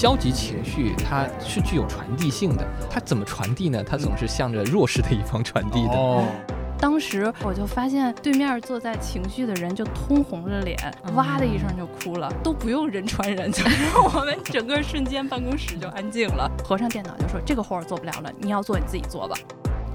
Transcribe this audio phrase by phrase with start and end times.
[0.00, 3.84] 消极情绪它是具有传递性的，它怎么传递呢？
[3.84, 5.92] 它总是向着弱势的一方传递的。
[5.92, 6.24] 哦，
[6.78, 10.74] 当时我就发现对面坐在情绪的人就通红着脸，
[11.14, 16.50] 哇的一声就哭了，都不用人传人，就是我们整个瞬间办公室就安静了。
[16.64, 19.36] 合上电脑就说这个活儿做不了了，你要做你自己做吧。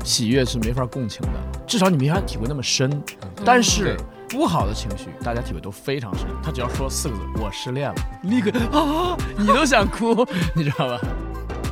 [0.06, 1.32] 喜悦是没法共情的，
[1.66, 3.02] 至少你没法体会那么深。
[3.44, 3.98] 但是
[4.30, 6.28] 不好的情绪，大家体会都非常深。
[6.44, 11.02] 他只要说四个字“我失恋了”，立刻啊，你都想哭， 你知道吧？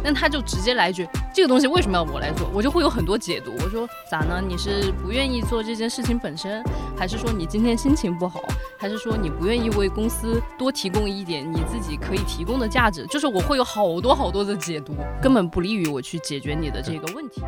[0.03, 3.53] 那他就直接来一句：“这个东西为什么要我来做？”我就会有很多解读。
[3.63, 4.41] 我说：“咋呢？
[4.45, 6.61] 你是不愿意做这件事情本身，
[6.97, 8.41] 还是说你今天心情不好，
[8.77, 17.41] 还是说你不愿意为公司多提供一点你自己可以提供的价值？”就是我会有好多好多的解读，根本不利于我去解决你的这个问题。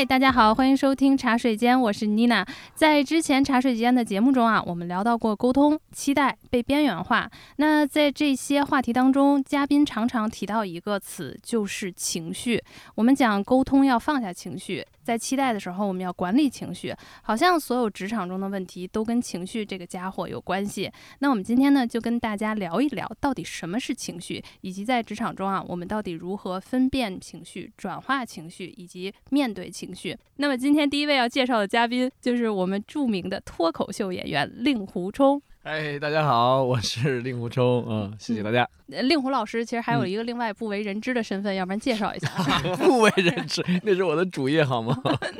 [0.00, 2.42] 嗨，大家好，欢迎收听茶水间，我是妮娜。
[2.74, 7.30] 在之前茶水间的节目中啊，我们聊到过沟通、期待、被边缘化。
[7.56, 12.62] 那在这些话题当中，嘉宾常常提到一个词，就是情绪。
[12.96, 14.84] 我们讲沟通要放下情绪。
[15.02, 20.88] 在期待的时候，我们要管理情绪，好像所有职场中的问题都跟情绪这个家伙有关系。
[21.18, 30.16] 那我们今天呢，就跟大家聊一聊，到底什么是情绪，以及在职场中啊，我们到底如何分辨情绪、转化情绪以及面对情绪。
[30.36, 35.42] 那么今天第一位要介绍的嘉宾，就是我们著名的脱口秀演员令狐冲。
[35.62, 38.66] 哎，大家好，我是令狐冲，嗯，谢谢大家。
[38.86, 42.28] 令狐老师其实还有一个另外不为人知的身份，要不然介绍一下。
[42.80, 44.98] 不为人知，那是我的主业，好吗？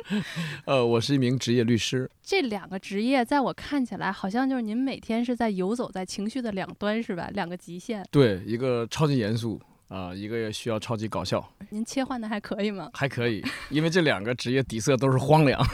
[0.65, 2.07] 呃，我是一名职业律师。
[2.21, 7.27] 这两个职业在我看起来，好像就是您每天是在游走在情绪的两端，是吧？
[7.33, 8.05] 两个极限。
[8.11, 11.43] 对，一个超级严肃啊，一个需要超级搞笑。
[11.71, 12.91] 您切换的还可以吗？
[12.93, 15.59] 还可以，因为这两个职业底色都是荒凉。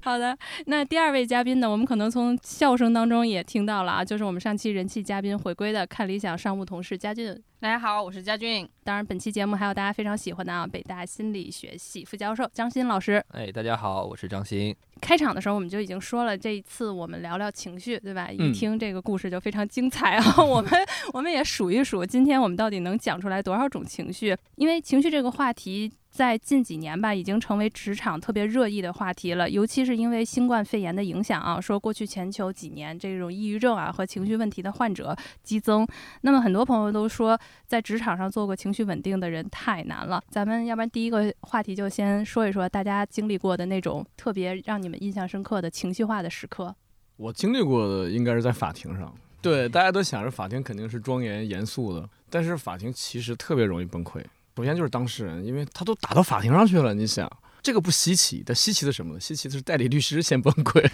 [0.00, 0.36] 好的，
[0.66, 1.68] 那第二位嘉宾呢？
[1.68, 7.36] 我们可能从笑声当中也听到了啊，就是我们上期人气嘉宾回归的看理想商务同事佳俊。
[7.60, 8.66] 大家好，我是佳俊。
[8.84, 13.22] 当然，本期节目还有大家非常喜欢的啊，北大心理学系副教授张欣老师。
[13.32, 14.74] 哎，大家好，我是张欣。
[15.00, 18.30] 开场的时候我们就已经说了，这一次我们聊聊情绪，对吧？
[18.30, 20.24] 一听这个故事就非常精彩啊。
[20.42, 20.70] 我们
[21.12, 24.36] 我们也数一数，今天我们到底能讲出来多少种情绪？
[24.54, 25.92] 因为情绪这个话题。
[26.10, 29.48] 在近几年吧，已经成为职场特别热议的话题了。
[29.48, 35.86] 尤其是因为新冠肺炎的影响啊，说过去全球几年这种抑郁症啊和情绪问题的患者激增。
[36.22, 40.20] 那么很多朋友都说，在职场上做个情绪稳定的人太难了。
[40.28, 46.74] 咱们要不然第一个话题就先说一说大家经历过的那种特别让你们印象深刻的情绪化的时刻。
[47.16, 49.14] 我经历过的应该是在法庭上。
[49.40, 54.20] 对，大家都想着法庭肯定是庄严严肃的，但是法庭其实特别容易崩溃。
[54.58, 57.30] 首先就是当事人，因为他都打到法庭上去了，你想
[57.62, 59.20] 这个不稀奇，但稀奇的什么呢？
[59.20, 60.84] 稀奇的是代理律师先崩溃。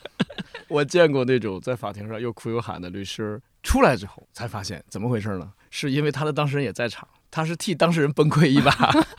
[0.68, 5.50] 我见过那种在法庭上又哭又喊的律师，出来之后才发现怎么回事呢？
[5.70, 8.70] 是因为他的当事人也在场，他是替当事人崩溃一把。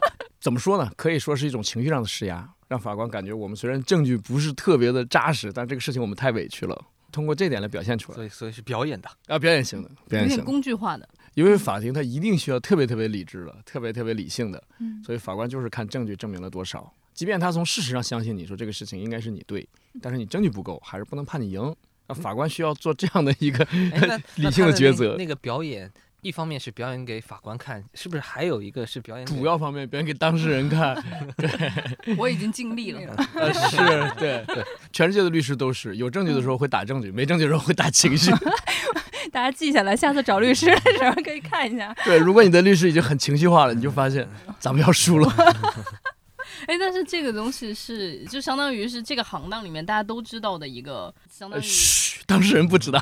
[0.39, 0.91] 怎么说呢？
[0.95, 6.79] 可以说是一种情绪上的施压，让法官感觉我们虽然证据不是特别的扎实，但这个事情我们太委屈了，
[7.11, 8.15] 通过这点来表现出来。
[8.15, 11.09] 所以，所以是表演的啊，表演型的，表演型工具化的。
[11.33, 14.63] 因为法庭他一定需要特别特别理智的，特别特别理性的，
[15.05, 16.91] 所以法官就是看证据证明了多少。
[17.13, 19.67] 即便他从事实上相信你说这个事情应该是你对，
[20.01, 21.75] 但是你证据不够，还是不能判你赢。
[22.07, 23.67] 那法官需要做这样的一个
[24.37, 25.15] 理性的抉择。
[25.17, 25.91] 那个表演，
[26.21, 29.25] 一方面是表演给法官看，是不是还有一个是表演？
[29.25, 30.95] 主要方面表演给当事人看。
[31.37, 31.49] 对，
[32.17, 33.01] 我已经尽力了。
[33.35, 33.77] 呃，是
[34.17, 38.31] 对对，全世界的律师都是有证据的时候会打证据，没证据的时候会打情绪。
[39.29, 41.95] 大家记下来，下次找律师的时候可以看一下。
[42.03, 44.27] 对，如果你的律师已经很情绪化了，你就发现
[44.59, 45.31] 咱们要输了。
[46.67, 53.01] 哎，但是这个东西是就相当于是这个行当里面大家都知道的一个，相当于嘘，当事人不知道，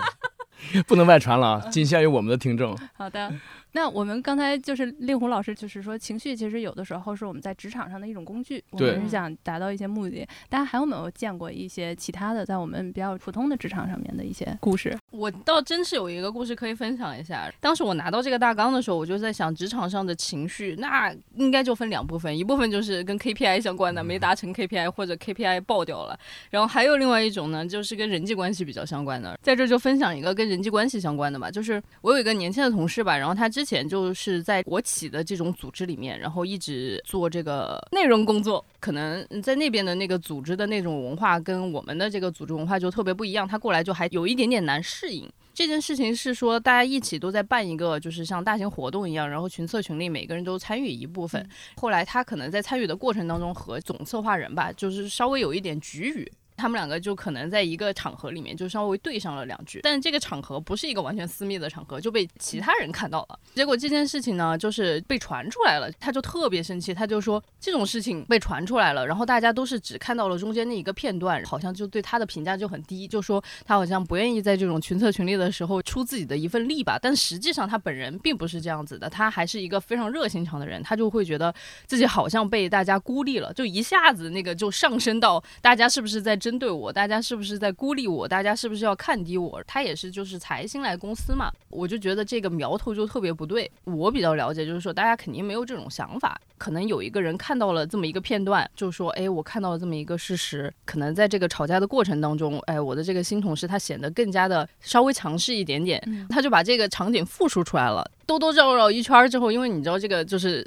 [0.86, 2.78] 不能外传了啊，仅限于我们的听众。
[2.96, 3.32] 好的。
[3.72, 10.26] 那我们刚才就是令狐老师，就是说情绪其实有的时候是我们在职场上的一种工具，我们是想达到一些目的。
[10.48, 14.96] 大家还有没有见过一些其他的在我们比较普通的职场上面的一些故事？
[15.10, 17.50] 我倒真是有一个故事可以分享一下。
[17.60, 26.18] 当时我拿到这个大纲的时候，我就在想，职场上的情绪那应该就分两部分，一部分就是跟 KPI 相关的，没达成 KPI 或者 KPI 爆掉了，
[26.50, 29.38] 然后还有另外一种呢，就是跟人际关系比较相关的。
[29.42, 45.30] 在这就分享一个跟人际关系相关的吧，就是我有一个年轻的同事吧，然后他之之前就是在国企的这种组织里面，然后一直做这个内容工作，可能在那边的那个组织的那种文化跟我们的这个组织文化就特别不一样，他过来就还有一点点难适应。
[45.52, 51.46] 这件事情是说，大家一起都在办一个，就是像大型活动一样，然后群策群力，每个人都参与一部分。
[51.76, 56.32] 后来他可能在参与的过程当中和总策划人吧，就是稍微有一点局语。
[56.60, 63.38] 他们两个就可能在一个场合里面就稍微对上了两句，但这个场合不是一个完全私密的场合，就被其他人看到了。
[63.54, 76.98] 结果这件事情呢，就是被传出来了，他就特别生气，他就说这种事情被传出来了，然后大家都是只看到了中间那一个片段，好像就对他的评价就很低，就说他好像不愿意在这种群策群力的时候出自己的一份力吧。
[77.00, 81.54] 但实际上他本人并不是这样子的，他还是一个非常热心肠的人，他就会觉得
[81.86, 89.62] 自己好像被大家孤立了，就一下子那个就上升到大家是不是在争针对我，大家是不是在孤立我，大家是不是要看低我？
[89.68, 93.70] 他也是就是才新来公司嘛，我就觉得这个苗头就特别不对。
[93.84, 105.98] 我比较了解，就是说大家肯定没有这种想法，可能有一个人看到了这么一个片段，就说，哎，我看到了这么一个事实，可能在这个吵架的过程当中，哎，我的这个新同事他显得更加的稍微强势一点点，
[106.28, 108.08] 他就把这个场景复述出来了。
[108.26, 110.64] 兜兜绕绕一圈之后，因为你知道这个就是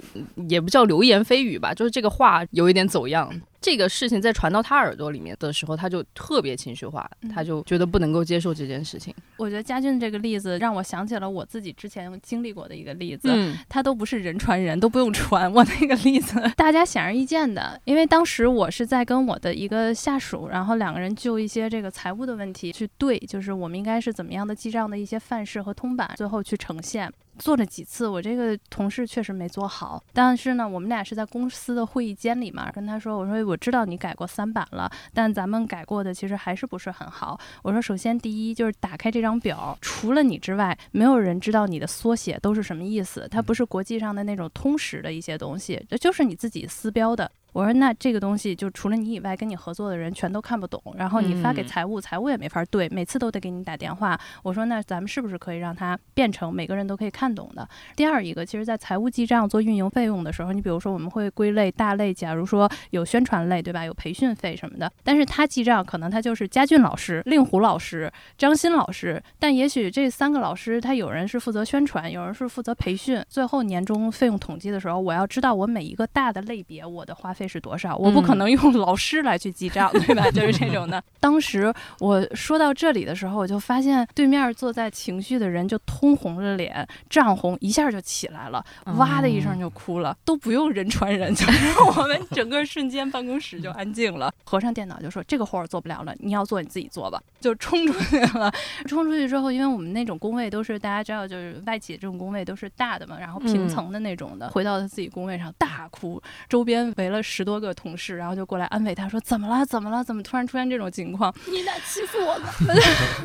[0.50, 3.32] 也不叫流言蜚语吧，就是这个话有一点走样。
[3.62, 9.16] 这个事情在传到他耳朵里面的时候，他就特别情绪化，他就觉得不能够接受这件事情。
[9.38, 15.50] 我觉得佳俊这个例子让我想起了我自己之前经历过的一个例子，嗯，他都不是人传人，都不用传。
[15.54, 27.12] 我那这个例子大家显而易见的，因为当时我是在跟我的一个下属，然后两个人就一些这个财务的问题去对，就是我们应该是怎么样的记账的一些范式和通版，最后去呈现。
[27.38, 30.04] 做了几次，我这个同事确实没做好。
[30.14, 37.40] 但是呢，我们俩是在公司的会议间里嘛，跟他说：“我说我知道你改过三版了，但咱们改过的其实还是不是很好。
[37.62, 54.20] 我说，首先第一就是打开这张表，除了你之外，没有人知道你的缩写都是什么意思，它不是国际上的那种通识的一些东西，这就是你自己私标的。”我说那这个东西就除了你以外跟你合作的人全都看不懂，然后你发给财务，财务也没法对，每次都得给你打电话。
[54.42, 57.68] 我说那咱们是不是可以让它变成每个人都可以看懂的？
[57.96, 63.86] 第二一个，其实，在财务记账做运营费用的时候，你比如说我们会归类大类，假如说有宣传类，对吧？
[63.86, 77.43] 有培训费什么的，但是他记账可能他就是佳俊老师、令狐老师、张鑫老师，但也许这三个老师他有人是负责宣传，有人是负责培训，最后年终费用统计的时候，我要知道我每一个大的类别我的花费。
[77.48, 77.96] 是多少？
[77.98, 80.30] 我不可能用老师来去记账，对吧？
[80.32, 81.02] 就是这种的。
[81.20, 88.64] 当时我说到这里的时候，我就发现对面坐在情绪的人就通红着脸，涨红一下就起来了，
[88.98, 94.32] 哇的一声就哭了，都不用人传人， 就是我们整个瞬间办公室就安静了。
[94.44, 98.52] 合上电脑就说：“这个活儿做不了了，你要做你自己做吧。”就冲出去了。
[98.86, 107.24] 冲出去之后，因为我们那种工位都是大家知道，就是外企这种工位都是大的嘛，然后平层的那种的，回到他自己工位上大哭，周边围了。
[107.34, 109.66] 十多个同事，然后就过来安慰他说：“怎么了？
[109.66, 110.04] 怎么了？
[110.04, 111.34] 怎么突然出现这种情况？
[111.48, 112.54] 你俩欺负我了！”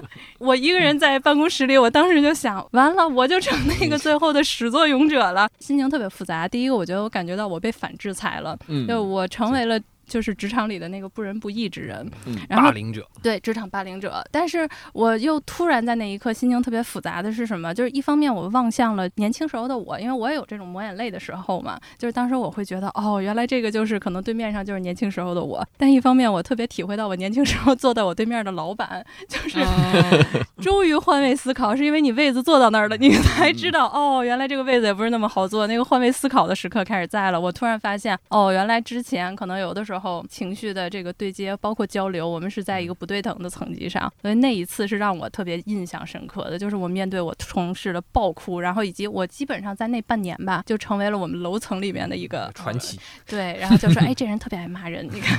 [0.40, 6.48] 我一个人在办公室里，我当时就想，完了，我就成那个最后的始作俑者了，心情特别复杂。
[6.48, 8.58] 第一个，我觉得我感觉到我被反制裁了，
[8.88, 9.78] 就我成为了。
[10.08, 12.10] 就是职场里的那个不仁不义之人，
[12.48, 14.24] 霸凌者，对职场霸凌者。
[14.32, 17.72] 但是我又突然在那一刻心情特别复杂的是什么？
[17.74, 21.78] 就是一方面我望向了年轻时候的我，因为我也有这种抹眼泪的时候嘛。
[21.98, 25.62] 就是当时我会觉得，哦，原来这个就是可能对面上就是年轻时候的我。
[25.76, 29.60] 但一方面我特别体会到我年轻时候坐在我对面的老板，就是
[30.62, 35.66] 终于换位思考，是因为你位子坐到那儿了，你才知道，哦，原来这个位子也不是那么好坐。
[35.66, 39.97] 那个换位思考的时刻开始在了，我突然发现，哦，原来之前可能有的时候。
[40.00, 52.98] 后情绪的这个对接，包括交流，我们是在一个不对等的层级上，所以那一次是让我特别印象深刻的，就是我面对我同事的爆哭，然后以及我基本上在那半年吧，就成为了我们楼层里面的一个传奇。
[53.26, 55.38] 对，然后就说，哎，这人特别爱骂人，你看。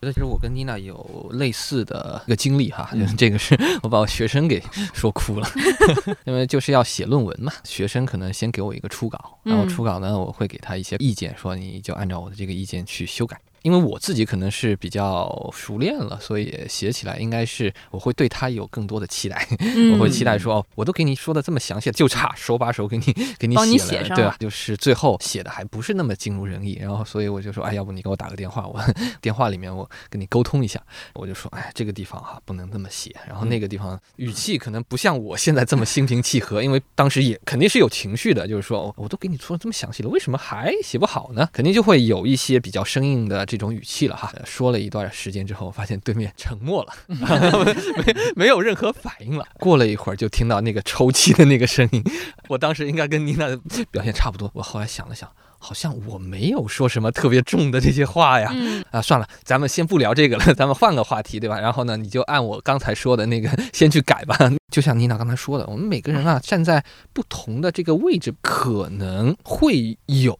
[0.00, 4.58] 觉得其实我跟妮娜有类似的一个经历哈，这个是我把我学生给
[4.94, 5.46] 说哭了，
[6.24, 13.38] 因为就是要写论文嘛，学生可能先给我一个初稿，然后初稿呢，我会给他一些意见，说你就按照我的这个意见去修改。
[13.62, 19.46] 因为我自己可能是比较熟练了，所以写起来应该是我会对他有更多的期待。
[19.92, 24.36] 我会期待说，哦，我都给你说的这么详细，就差手把手给你给你写了，对吧？
[24.40, 28.80] 就是最后写的还不是那么尽如人意，然后所以我就说，哎，要不你给我打个电话，我
[29.20, 30.82] 电话里面我跟你沟通一下。
[31.14, 41.48] 我就说，哎，这个地方哈不能这么写，然后那个地方语气可能不像我现在这么心平气和，因为当时也肯定是有情绪的，就是说，我都给你说的这么详细了，为什么还写不好呢？
[41.52, 43.46] 肯定就会有一些比较生硬的。
[43.50, 44.30] 这种语气了哈。
[44.36, 46.92] 呃说了一段时间之后，发现对面沉默了，
[48.06, 49.44] 没没有任何反应了。
[49.54, 52.02] 过了一会儿，就听到那个抽泣的那个声音。
[52.48, 53.58] 我当时应该跟妮娜的
[53.90, 54.48] 表现差不多。
[54.54, 55.28] 我后来想了想，
[55.58, 58.50] 好像我没有说什么特别重的这些话呀。
[58.54, 61.58] 嗯啊，算了，咱们先不聊这个了，咱们换个话题，对吧？
[61.60, 64.36] 然后呢，你就按我刚才说的那个先去改吧。
[64.70, 70.36] 就像妮娜刚才说的，我们每个人啊，站在不同的这个位置，可能会有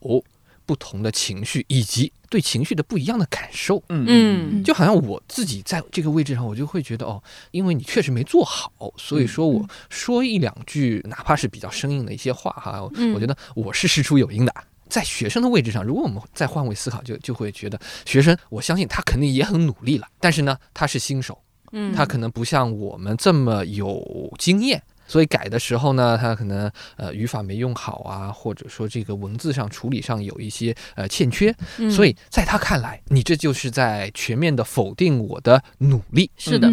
[0.64, 3.82] 不同的情绪，以及对情绪的不一样的感受。
[3.90, 4.06] 嗯。
[4.08, 4.64] 嗯。
[4.64, 13.12] 就好像我自己在这个位置上，我就会觉得哦，因为你确实没做好，所以说我说一两句，哪怕是比较生硬的一些话哈，嗯。
[13.12, 14.54] 我觉得我是事出有因的。
[14.88, 31.90] 在学生的位置上，如果我们再换位思考，就就会觉得学生，我相信他肯定也很努力了，但是呢，他是新手，嗯，他可能不像我们这么有经验，所以改的时候呢，他可能呃语法没用好啊，或者说这个文字上处理上有一些呃欠缺，嗯。
[31.90, 36.72] 所以在他看来，你这就是在全面的否定我的努力，是的，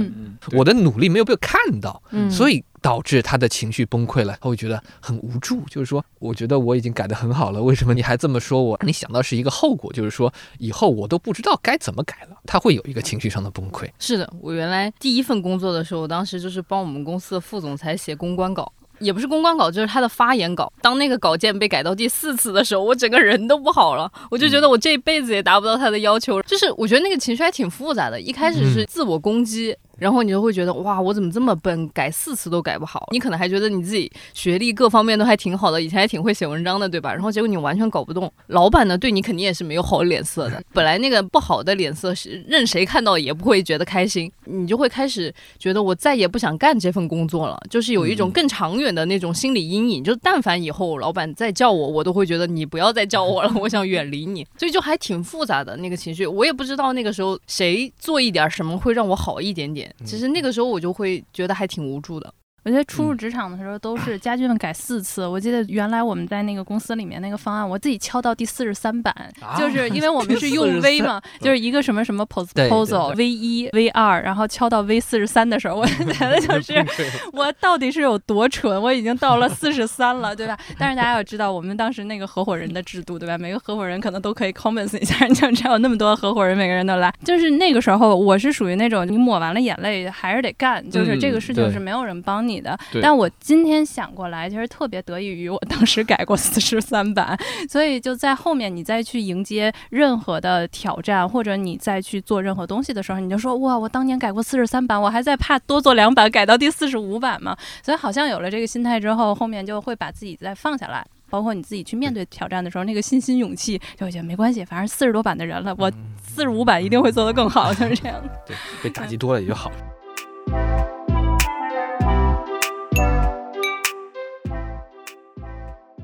[0.51, 8.79] 我的努力没有被看到，嗯，所以导致他的情绪崩溃了，他会觉得很无助，就是说，我觉得我已经改得很好了，为什么你还这么说我？
[8.83, 13.89] 你想到是一个后果，就是说以后我都不知道该怎么改了，他会有一个情绪上的崩溃。
[13.99, 18.71] 是的，我原来第一份工作的时候，我当时就是帮我们公司的副总裁写公关稿。
[18.99, 20.73] 也不是公关稿，就是他的发言稿。
[20.81, 24.11] 当那个稿件被改到第四次的时候，我整个人都不好了。
[24.31, 26.41] 我就觉得我这辈子也达不到他的要求。
[26.41, 28.19] 就是我觉得那个情绪还挺复杂的。
[28.19, 33.07] 一开始是自我攻击，然后你就会觉得哇，我怎么这么笨，改四次都改不好。
[33.11, 37.13] 你可能还觉得你自己学历各方面都还挺好的，以前还挺会写文章的，对吧？
[37.13, 38.31] 然后结果你完全搞不动。
[38.47, 40.61] 老板呢，对你肯定也是没有好脸色的。
[40.73, 50.03] 本来那个不好的脸色是任谁看到也不会觉得开心，你就会开始觉得我再也不想干这份工作了，就是有一种更长远的那种心理阴影。
[50.03, 54.45] 就但凡以后老板再叫我，我都会觉得你不要再叫我了， 我想远离你。
[54.57, 59.86] 所以就还挺复杂的那个情绪，我也不知道那个时候谁做一点什么会让我好一点点。
[60.05, 62.33] 其实那个时候我就会觉得还挺无助的。
[62.67, 65.25] 我觉得初入职场的时候都是家具们改四次。
[65.25, 69.15] 我记得原来我们在那个公司里面那个方案，我自己敲到第四十三版，
[69.57, 76.85] 就是因为我们 是用 V 嘛，就是一个什么什么 proposal V 一 V 二，然后敲到 V 四十三的时候，我 觉得就是
[77.31, 80.59] 我到底是有多蠢，我已经到了四十三了，对吧？
[80.77, 83.37] 但是大家要知道，我们当时那个合伙人的制度，对吧？
[83.37, 87.13] 每个合伙人可能都可以 comments 一下，你就知道有那么多合伙人，每个人都来。
[87.23, 92.77] 就是那个时候，我是属于那种你抹完了眼泪还是得干，就是这个事情是没有人帮你的。
[93.01, 97.37] 但我今天想过来，其实特别得益于我当时改过四十三版，
[97.69, 107.57] 所以就在后面你再去迎接任何的挑战，或者你再去做任何东西的时候，你就说哇，我当年改过四十三版，我还在怕多做两版改到第四十五版嘛。
[107.83, 111.05] 所以好像有了这个心态之后，后面就会把自己再放下来。
[111.29, 115.91] 包括你自己去面对挑战的时候，那个信心、勇气，就会觉得没关系，反正四十多版的人了，我
[116.25, 118.17] 四十五版一定会做得更好，就是这样。
[118.45, 120.86] 对，被打击多了也就好了。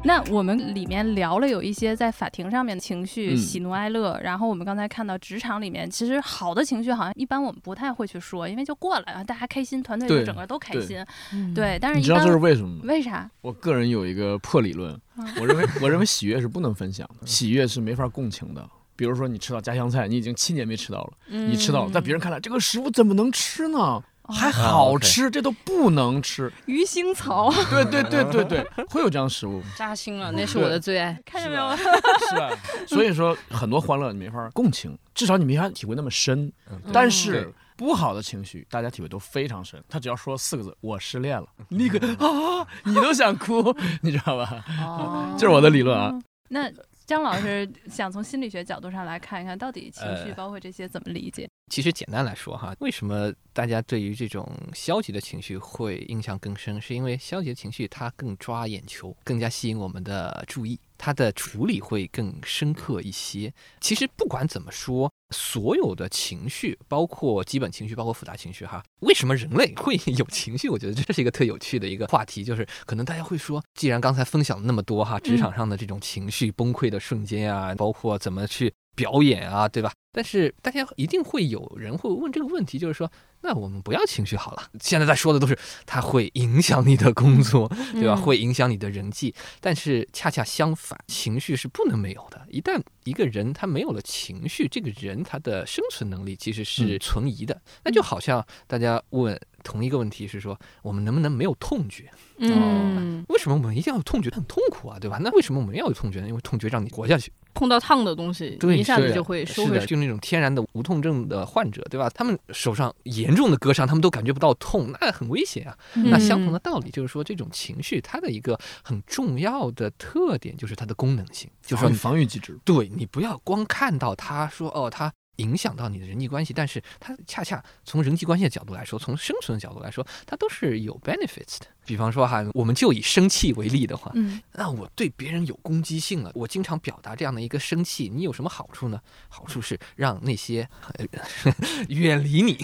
[0.05, 4.19] 那我们里面聊了有一些在法庭上面的情绪，嗯喜怒哀乐。
[4.21, 11.05] 然后我们刚才看到职场里面，其实好的情绪好像一般我们不太会去说，因为就过来了，大家开心，团队就整个都开对心。
[11.31, 12.81] 嗯，对，但是一般你知道这是为什么吗？
[12.83, 13.29] 为啥？
[13.41, 14.99] 我个人有一个破理论，
[15.39, 18.67] 我认为我认为喜悦是不能分享的，喜悦是没法共情的。
[18.95, 24.03] 比如说你吃到家乡菜，你已经七年没吃到了，你吃到了，在别人看来这个食物怎么能吃呢？
[24.29, 26.51] 还好吃，这都不能吃。
[26.65, 31.19] 鱼腥草，对对对对对，会有这样的食物，扎心了，那是我的最爱。
[31.25, 31.75] 看见没有？
[31.75, 32.49] 是吧？
[32.87, 36.51] 所以说很多欢乐你没法共情，至少你没法体会那么深。
[36.71, 39.83] 嗯但是不好的情绪，大家体会都非常深。
[39.89, 44.63] 他只要说四个字“我失恋了”，立刻啊，你都想哭， 你知道吧？
[44.79, 46.13] 哦 这是我的理论啊。
[46.49, 46.69] 那
[47.05, 51.49] 张老师想从心理学角度上来看一看，到底情绪呃包括这些怎么理解？
[51.69, 56.79] 其实简单来说哈，为什么大家对于这种消极的情绪会印象更深？
[56.79, 63.53] 是因为消极的情绪它更抓眼球，更加吸引我们的注意，它的处理会更深刻一些。
[63.81, 70.69] 其实不管怎么说，所有的情绪，包括基本情绪，包括复杂情绪哈，为什么人类会 有情绪？
[70.69, 79.91] 我觉得这是一个特有趣的一个话题，就是可能大家会说，既然刚才分享了那么多哈，职场上的这种情绪崩溃的瞬间啊，包括怎么去表演啊，对吧？
[80.11, 84.69] 但是大家一定会有人会问这个问题，就是说，那我们不要情绪好了。
[84.79, 85.57] 现在在说的都是
[85.87, 88.13] 它会影响你的工作，对吧？
[88.13, 89.33] 嗯会影响你的人际。
[89.59, 92.39] 但是恰恰相反，情绪是不能没有的。
[92.49, 97.59] 一旦一个人他没有了情绪，这个人他的生存能力其实是存疑的。
[97.83, 102.11] 那就好像大家问同一个问题是说，我们能不能没有痛觉？
[102.37, 104.29] 嗯，为什么我们一定要有痛觉？
[104.31, 105.17] 很痛苦啊，对吧？
[105.21, 106.27] 那为什么我们要有痛觉呢？
[106.27, 107.31] 因为痛觉让你活下去。
[107.53, 109.85] 碰到烫的东西，对一下子就会收回去。
[109.85, 112.09] 就那种天然的无痛症的患者，对吧？
[112.09, 115.77] 他们手上严重的割伤，他们都感觉不到痛，那很危险啊。
[115.93, 122.57] 那相同的道理就是说，这种情绪它的一个很重要的特点就是它的功能性，就是说防御你防御机制。
[122.65, 131.67] 对你不要光看到他说哦，它影响到你的人际关系，但是它恰恰从人际关系的角度来说，从生存的角度来说，它都是有 benefits 的。
[131.85, 138.99] 比方说哈，我们就以生气为例的话，嗯那我对别人有攻击性了，我经常表达这样的一个生气，你有什么好处呢？
[139.29, 141.05] 好处是让那些、呃、
[141.89, 142.57] 远离你，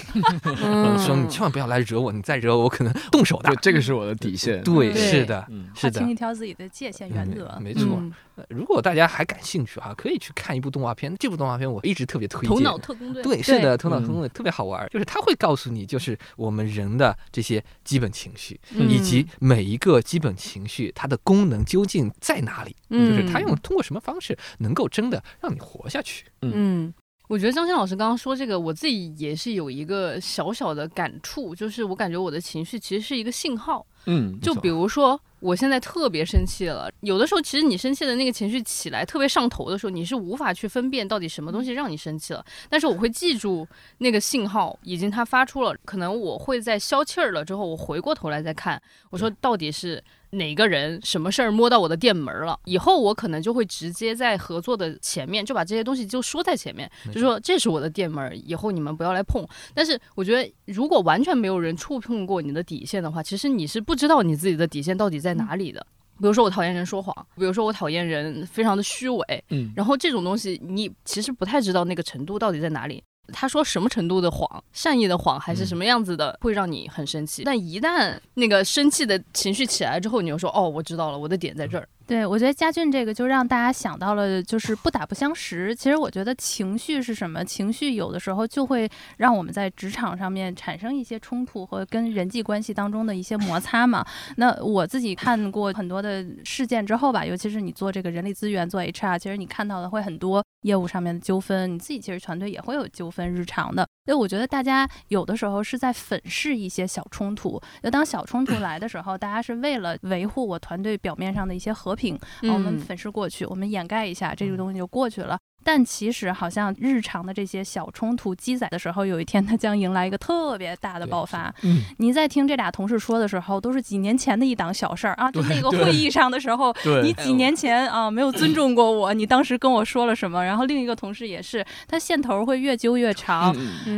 [0.64, 3.60] 嗯说你千万不要来惹我，你再惹我，我可能动手的对，。
[3.62, 4.64] 这个是我的底线。
[4.64, 6.10] 对，对是的，嗯，是的划清。
[6.10, 7.58] 一条自己的界限原则。
[7.60, 8.02] 没错、
[8.48, 11.16] 如果大家还感兴趣哈，可以去看一部动画片。
[11.20, 12.50] 这部动画片我一直特别推荐。
[12.50, 19.09] 头脑特工队，对，是的，头脑特工队特别好玩儿，就是它会告诉你，就是我们人的这些基本情绪，嗯以及
[19.40, 23.10] 每一个基本情绪它的功能究竟在哪里，嗯。
[23.10, 26.26] 就是它用通过什么方式能够真的让你活下去。
[26.42, 26.94] 嗯，
[27.28, 33.86] 我觉得张鑫老师刚刚说这个，我自己也是有一个小小的感触，就是我感觉我的情绪其实是一个信号。
[34.06, 42.46] 嗯，就比如说，我现在特别生气了，有的时候其实你生气的那个情绪起来特别上头的时候，你是无法去分辨到底什么东西让你生气了。
[42.70, 43.68] 但是我会记住
[44.00, 50.04] 那个信号，已经它发出了，可能我会在消气儿了之后，我回过头来再看，我说到底是。
[50.32, 52.60] 哪个人什么事儿摸到我的店门了？
[52.66, 59.46] 以后我可能就会直接在合作的前面就把这些东西就说在前面，就说这是我的店门，以后你们不要来碰。
[59.74, 65.86] 但是我觉得，如果完全没有人触碰过你的底线的话，其实你是不知道你自己的底线到底在哪里的。
[66.20, 73.02] 比如说我讨厌人说谎，比如说我讨厌人非常的虚伪，嗯，然后这种东西你其实不太知道那个程度到底在哪里。
[73.32, 77.44] 他说什么程度的谎，善意的谎还是什么样子的，会让你很生气。
[77.44, 81.88] 但一旦那个生气的情绪起来之后，你就说哦，我知道了，我的点在这儿。
[82.10, 85.76] 对，我觉得家俊这个就让大家想到了，就是不打不相识。
[85.76, 87.46] 其实我觉得情绪是什么？
[87.46, 94.04] 情绪有的时候就会让我们在职场上面产生一些冲突和跟人际关系当中的一些摩擦嘛。
[94.38, 103.88] 那我自己看过很多的事件之后吧，尤其是你做这个人力资源、做 HR，其实你看到的会很多业务上面的纠纷，你自己其实团队也会有纠纷，日常的。
[104.06, 112.18] 所以我觉得大家有的时候是在粉饰一些小冲突，就当小冲突来的时候，大家是为了维护我团队表面上的一些和平。
[112.42, 115.38] 嗯啊我们粉饰过去，我们掩盖一下，这个东西就过去了。
[115.64, 121.54] 但其实好像日常的这些小冲突积攒的时候，有一天它将迎来一个特别大的爆发。
[121.64, 130.44] 嗯，你在听这俩同事说的时候，都是几年前的一档小事儿啊，就那个会议上的时候，你几年前啊没有尊重过我，你当时跟我说了什么？
[130.44, 133.56] 然后另一个同事也是，他线头会越揪越长。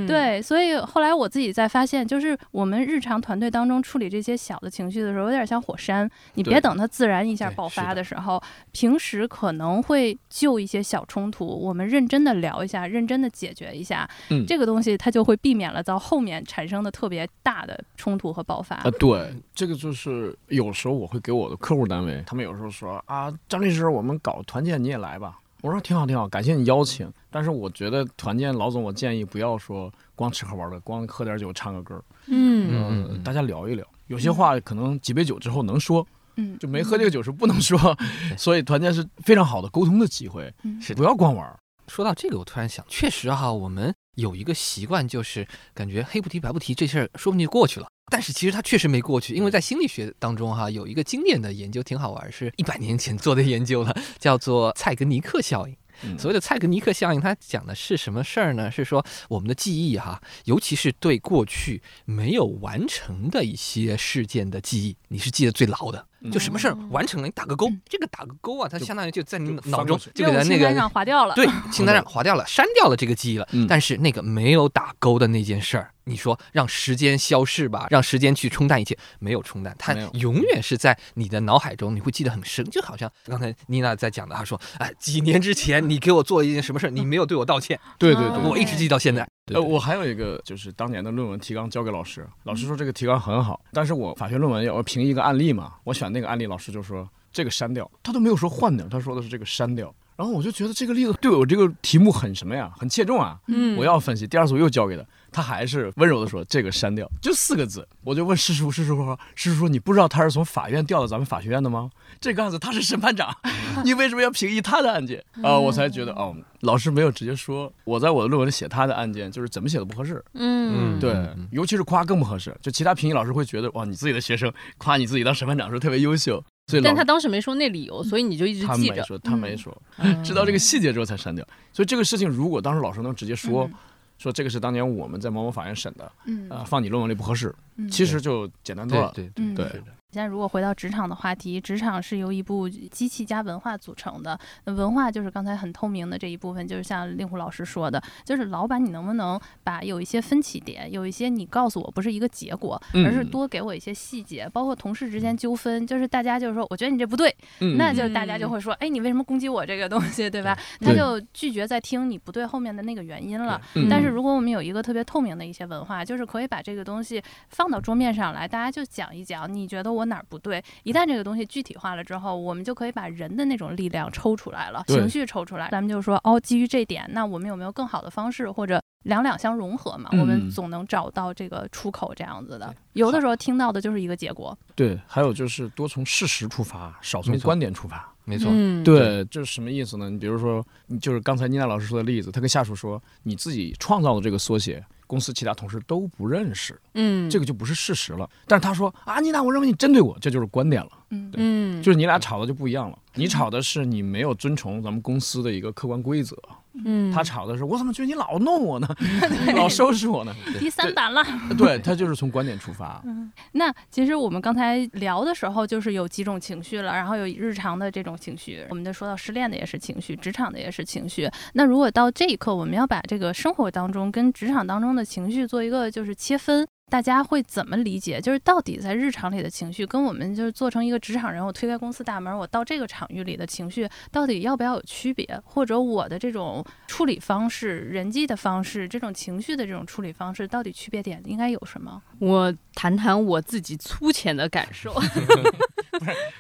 [0.08, 18.78] 对，所以后来我自己在发现，就是我们日常团队当中处理这些小的情绪的时候，有点像火山，你别等它自然一下爆发的时候，平时可能会就一些小冲突，我们认真的聊一下，认真的解决一下，嗯这个东西它就会避免了到后面产生的特别大的冲突和爆发。
[18.78, 25.38] 啊，对，这个就是有时候我会给我的客户单位，他们有时候说啊，张律师，我们搞团建你也来吧。
[25.62, 27.08] 我说挺好挺好，感谢你邀请。
[27.30, 33.86] 但是我觉得团建，老总我建议不要说光吃喝玩乐，光喝点酒唱个歌，嗯嗯嗯，嗯大家聊一聊。
[34.08, 37.98] 有些话可能几杯酒之后能说，嗯，就没喝这个酒是不能说。
[38.38, 41.58] 所以团建是非常好的沟通的机会，嗯是不要光玩儿。
[41.88, 47.88] 说到这个，我突然想，确实哈，我们有一个习惯，就是感觉黑不提白不提这事儿，说不定就过去了。
[48.10, 55.76] 但是其实它确实没过去，因为在心理学当中哈，有一个经典的研究挺好玩，是一百年前做的研究了，叫做蔡格尼克效应。
[56.04, 58.72] 嗯所谓的蔡格尼克效应，它讲的是什么事儿呢？
[58.72, 66.08] 是说我们的记忆哈，尤其是对过去没有完成的一些事件的记忆，你是记得最牢的。
[66.29, 71.34] 就什么事儿完成了，你打个勾，这个打个勾啊，它相当于就在你脑中就给它那个清单上划掉了。
[71.34, 73.47] 对， 清单上划掉了，删掉了这个记忆了。
[73.53, 82.63] 嗯但是那个没有打勾的那件事儿，你说让时间消逝吧，让时间去冲淡一切，没有冲淡，它永远是在你的脑海中，你会记得很深。
[82.69, 89.27] 就好像刚才妮娜在讲的，她说，哎，几年之前你给我做了一件什么事儿，你没有对我道歉，对对对，哦我一直记到现在。
[89.51, 99.93] 对呃，我还有一个就是当年的论文提纲交给老师，老师说这个提纲很好，但是我法学论文要评一个案例嘛，我选那个案例，老师就说这个删掉，他都没有说换掉，他说的是这个删掉。
[100.17, 104.27] 然后我就觉得这个例子对我这个题目很什么呀，很切中啊，嗯我要分析。
[104.27, 107.88] 第二次我又交给他，他还是温柔的说这个删掉，就四个字。
[108.04, 111.89] 我就问师叔，师叔说，师叔说你不知道他是从法院调到咱们法学院的吗？
[112.20, 113.34] 这个案子他是审判长，
[113.86, 120.24] 你为什么要评议他的案件啊、我才觉得哦，老师没有直接说我在我的论文里写他的案件，就是怎么写都不合适。
[120.34, 121.15] 嗯对
[121.52, 122.56] 尤其是夸更不合适。
[122.62, 128.67] 就其他评议老师会觉得哇，你自己的学生夸你自己当审判长是特别优秀，所以但他当时没说那理由，所以你就一直记着。
[128.67, 131.46] 他没说，他没说，嗯知道这个细节之后才删掉。
[131.72, 133.74] 所以这个事情，如果当时老师能直接说、嗯
[134.21, 136.47] 说这个是当年我们在某某法院审的，嗯。
[136.47, 137.89] 啊、放你论文里不合适，嗯。
[137.89, 139.12] 其实就简单多了。
[139.15, 139.81] 对对
[140.12, 144.38] 现在如果回到职场的话题，职场是由一部机器加文化组成的。
[144.65, 157.78] 那文化就是刚才很透明的这一部分，就是像令狐老师说的，就是老板你能不能把有一些分歧点，有一些你告诉我不是一个结果，嗯而是多给我一些细节，包括同事之间纠纷，就是大家就是说，我觉得你这不对，嗯。
[157.78, 160.58] 那就大家就会说，哎，你为什么攻击我这个东西，对吧？
[160.82, 163.62] 他就拒绝再听你不对后面的那个原因了。
[163.76, 163.88] 嗯。
[163.89, 170.63] 但是如果我们有一个特别透明的一些文化，就是可以把这个东西放到桌面上来，大家就讲一讲，你觉得我哪儿不对？
[170.83, 175.69] 一旦这个东西具体化了之后，我们就可以把人的那种力量抽出来了，情绪抽出来。
[175.71, 180.09] 咱们就说，哦，基于这点，那我们有没有更好的方式，或者两两相融合嘛？
[180.13, 182.73] 嗯我们总能找到这个出口，这样子的。
[182.93, 188.07] 有的时候听到的就是一个结果，对，还有就是多从事实出发，少从观点出发。
[188.23, 190.07] 没错，嗯，对，这是什么意思呢？
[190.07, 198.30] 你比如说，你就是刚才妮娜老师说的例子，他跟下属说你自己创造的这个缩写，公司其他同事都不认识，嗯，这个就不是事实了。
[198.47, 200.91] 但是他说啊，妮娜，我认为你针对我，这就是观点了。
[201.10, 202.97] 嗯嗯，就是你俩吵的就不一样了。
[203.15, 206.38] 你吵的是你没有遵从咱们公司的一个客观规则，
[206.86, 208.88] 嗯，他吵的是我怎么觉得你老弄我呢，
[209.55, 210.34] 老收拾我呢？
[210.60, 211.23] 第三版了。
[211.57, 213.01] 对他就是从观点出发。
[213.05, 221.29] 嗯那其实我们刚才聊的时候，就是有几种情绪了，然后有日常的这种情绪，我们就说到失恋的也是情绪，职场的也是情绪。
[221.53, 226.67] 那如果到这一刻，我们要把这个生活当中跟职场当中的情绪做一个就是切分。
[226.91, 228.19] 大家会怎么理解？
[228.19, 235.25] 就是到底在日常里的情绪，跟我们就是做成一个职场人，我推开公司大门，我到这个场域里的情绪，到底要不要有区别？
[235.45, 242.01] 或者我的这种处理方式、人际的方式、这种情绪的这种处理方式，到底区别点应该有什么？
[242.19, 244.93] 我谈谈我自己粗浅的感受。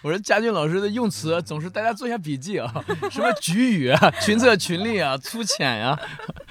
[0.03, 2.73] 我说佳俊老师的用词总是大家做一下笔记啊，
[3.09, 5.97] 什么局语啊、群策群力啊、粗浅呀、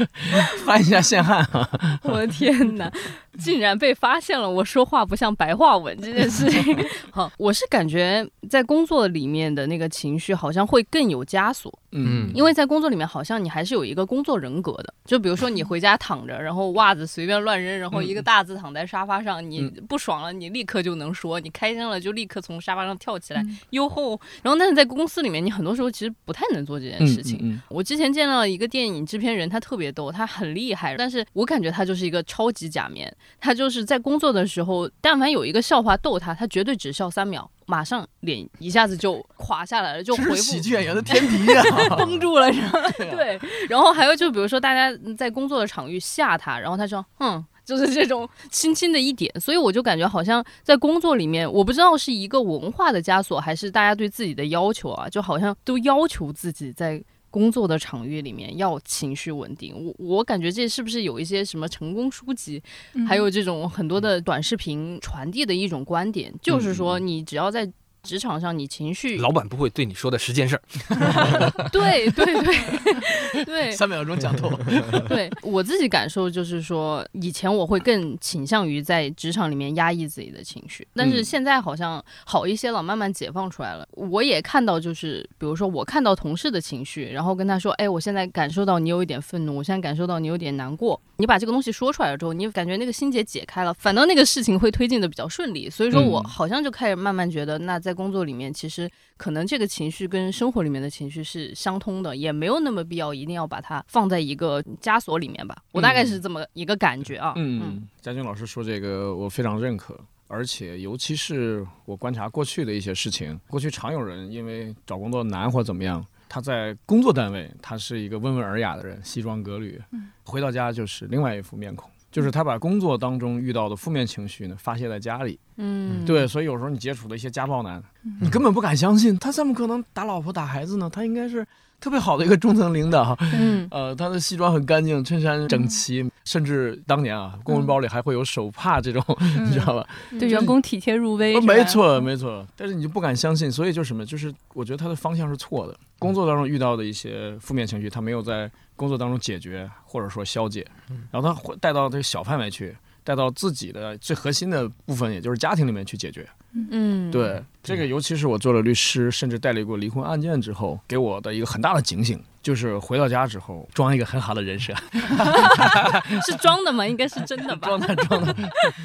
[0.65, 2.01] 翻一下现汉啊。
[2.03, 2.91] 我的天哪，
[3.39, 6.77] 竟然被发现了我说话不像白话文 这件事情。
[7.11, 14.95] 好，我是感觉在工作里面的那个情绪好像会更有枷锁，嗯因为在工作里面好像你还是有一个工作人格的。
[15.05, 24.21] 就比如说你回家躺着，然后袜子随便乱扔，然后一个大字躺在沙发上，你不爽了，你立刻就能说；你开心了，就立刻从沙发上跳起来，哟吼！
[24.43, 27.39] 然后但是在公司里面，你很多时候其实不太能做这件事情。
[27.43, 33.13] 嗯我之前见到一个电影制片人，他特别逗，他很厉害，但是我感觉他就是一个超级假面。
[33.41, 41.63] 他就是在工作的时候，但凡有一个笑话逗他，他绝对只笑三秒，马上脸一下子就垮下来了，就回复是喜剧演员的天敌啊！
[41.97, 42.83] 绷住了，是吧？
[42.99, 43.41] 对。
[43.69, 47.45] 然后还有就比如说大家在工作的场域吓他，然后他说嗯。
[47.63, 59.75] 就是这种轻轻的一点，所以我就感觉好像在工作里面，我不知道是一个文化的枷锁，还是大家对自己的要求啊，就好像都要求自己在工作的场域里面要情绪稳定。
[59.85, 62.63] 我我感觉这是不是有一些什么成功书籍，
[63.07, 67.71] 还有这种很多的短视频传递的一种观点，就是说你只要在
[68.03, 74.51] 职场上你情绪老板不会对你说的十件事儿， 对对对对 三秒钟讲透。
[75.09, 83.87] 对我自己感受就是说，以前我会更倾向于在职场里面压抑自己的情绪，但是嗯现在好像好一些了，慢慢解放出来了。
[83.93, 95.69] 我也看到，就是比如说我看到同事的情绪，然后跟他说：“哎，我现在感受到你有一点愤怒，我现在感受到你有点难过。”你把这个东西说出来了之后，你感觉那个心结解开了，反倒那个事情会推进的比较顺利。
[95.69, 105.63] 所以说我嗯好像就开始慢慢觉得，那在工作里面，其实可能这个情绪跟生活里面的情绪是相通的，也没有那么必要一定要把它放在一个枷锁里面吧。
[105.73, 107.35] 我大概是这么一个感觉啊。
[107.37, 119.79] 嗯，佳俊老师说这个我非常认可，而且尤其是我观察过去的一些事情，过去常有人因为找工作难或怎么样，他在工作单位他是一个温文尔雅的人，西装革履，
[120.23, 121.91] 回到家就是另外一副面孔。
[122.13, 127.81] 就是他把工作当中遇到的负面情绪呢发泄在家里，嗯，对，所以有时候你接触的一些家暴男，
[128.21, 130.91] 你根本不敢相信，他怎么可能打老婆打孩子呢？
[130.91, 131.47] 他应该是
[131.81, 133.17] 特别好的一个中层领导。
[133.33, 139.03] 嗯，呃，他的西装很干净，衬衫整齐，甚至当年啊，公文包里还会有手帕这种，
[139.45, 139.87] 你知道吧？
[140.19, 142.47] 对员工体贴入微，没错，没错。
[142.57, 144.05] 但是你就不敢相信，所以就是什么？
[144.05, 145.77] 就是我觉得他的方向是错的。
[145.99, 150.67] 工作当中遇到的一些负面情绪，他没有在工作当中解决，或者说消解，
[151.11, 156.27] 然后他会带到这个小范围去，带到自己的最核心的部分，也就是家庭里面去解决。
[156.53, 164.75] 嗯，对，这个尤其是我做了律师，甚至代理过离婚案件之后，给我的一个很大的警醒，就是回到家之后装一个很好的人设
[166.27, 166.87] 是装的吗？
[166.87, 167.69] 应该是真的吧？
[167.69, 168.35] 装的装的，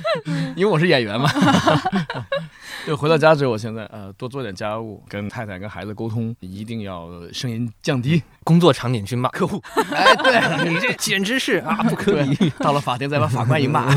[0.56, 1.30] 因为我是演员嘛。
[2.86, 8.21] 就回到家之后，我现在呃多做点家务，跟太太跟孩子沟通，一定要声音降低。
[8.43, 9.60] 工作场景去骂客户，
[9.91, 12.36] 哎，对你这简直是啊，不可以。
[12.60, 13.91] 到了法庭再把法官一骂，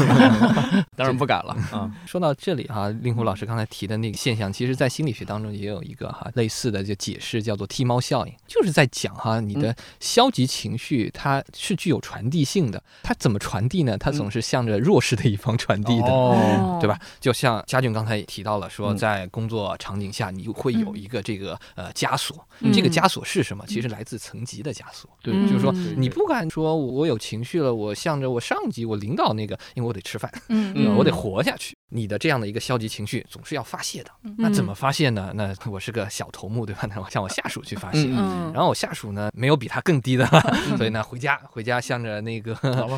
[0.96, 1.90] 当然不敢了啊。
[2.06, 13.98] 说到这里哈、令狐老师刚才提的那个现象，其实在心理学当中也有一个哈、类似的就解释，叫做踢猫效应，就是在讲哈、你的消极情绪它是具有传递性的，它怎么传递呢？
[13.98, 16.06] 它总是向着弱势的一方传递的。
[16.06, 16.98] 哦，对吧？
[17.20, 23.64] 就像家俊刚才也提到了，说嗯在工作场景下，你会有一个这个呃枷锁，嗯这个枷锁是什么？
[23.66, 25.10] 其实来自层级的枷锁。
[25.22, 31.76] 对嗯就是说你不敢说我有情绪了，我向着我上级、我领导那个，因为我得吃饭，嗯嗯我得活下去。
[31.90, 35.32] 你的这样的一个消极情绪总是要发泄的，嗯那怎么发泄呢？
[35.34, 36.82] 那我是个小头目，对吧？
[36.94, 38.08] 那我向我下属去发泄。
[38.08, 40.26] 然后我下属呢没有比他更低的，
[40.76, 42.54] 所以呢回家回家向着那个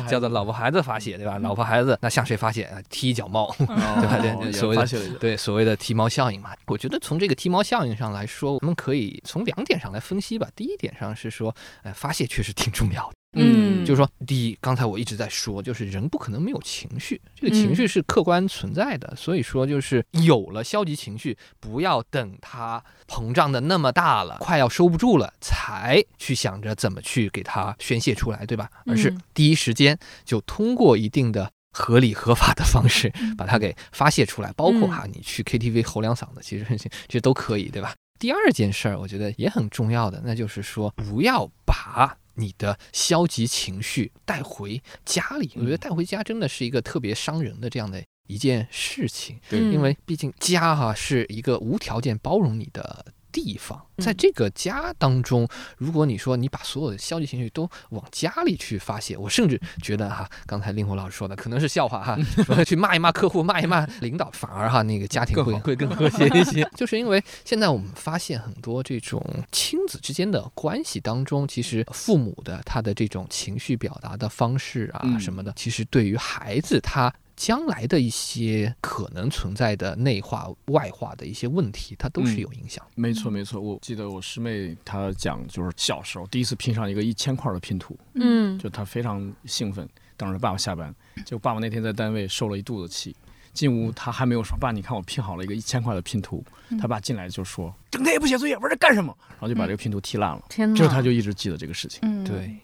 [0.09, 1.37] 叫做老婆孩子发泄，对吧？
[1.39, 2.63] 老婆孩子那向谁发泄？
[2.63, 4.19] 啊踢一脚猫， 对吧？
[4.41, 4.85] 对所谓的
[5.19, 6.51] 对所谓的踢猫效应嘛。
[6.67, 10.47] 我觉得从这个踢猫效应上来说，我们可以从两点上来分析吧。
[10.55, 13.15] 第一点上是说，呃，发泄确实挺重要的。
[13.33, 19.13] 嗯就是说，第一，刚才我一直在说，就是人不可能没有情绪，这个情绪是客观存在的。
[19.15, 28.69] 所以说，就是有了消极情绪，不要等它膨胀的那么大了，快要收不住了，才去想着怎么去给它宣泄出来，对吧？
[28.85, 31.51] 而是嗯第一时间就通过一定的。
[31.73, 37.93] 合理合法的方式嗯 把它给发泄出来，包括嗯哈，你去 KTV 吼两嗓子，其实其实都可以，对吧？
[38.19, 45.51] 第二件事儿，我觉得也很重要的，那就是说，不要把你的消极情绪带回家里。
[45.55, 53.05] 我觉得带回家真的是一个特别伤人的这样的一件事情，对嗯因为毕竟家哈、是一个无条件包容你的。
[53.31, 66.69] 地方，在嗯这个家当中，如果你说你把所有的消极情绪都往家里去发泄，我甚至觉得哈，刚才令狐老师说的可能是笑话哈，说去骂一骂客户，骂一骂领导，反而哈那个家庭更会会更和谐一些。
[66.75, 77.13] 就是因为现在我们发现很多这种亲子之间的关系当中，其实父母的他的这种情绪表达的方式啊嗯什么的，其实对于孩子他。
[77.41, 82.85] 将来的一些可能存在的内化、外化的一些问题，它都是嗯有影响。
[82.93, 89.89] 没错没错，我记得我师妹她讲，就是小时候第一次拼上一个一千块的拼图，嗯就她非常兴奋。
[90.15, 90.93] 等着爸爸下班，
[91.25, 93.15] 结果爸爸那天在单位受了一肚子气，
[93.53, 99.17] 进屋他还没有说爸，你看我拼好了一个一千块的拼图，嗯他爸进来就说整天也不写作业，玩这干什么？
[99.29, 100.43] 然后就把这个拼图踢烂了。
[100.47, 102.01] 天哪，之后他就一直记得这个事情。
[102.03, 102.55] 嗯，对，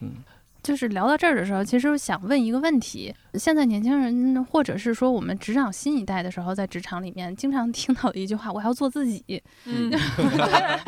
[0.67, 9.41] 就是聊到这儿的时候，其实我想问一个问题：现在年轻人，或者是说我们职场新一代的时候，在职场里面经常听到的一句话：“我要做自己。
[9.63, 9.89] 嗯，”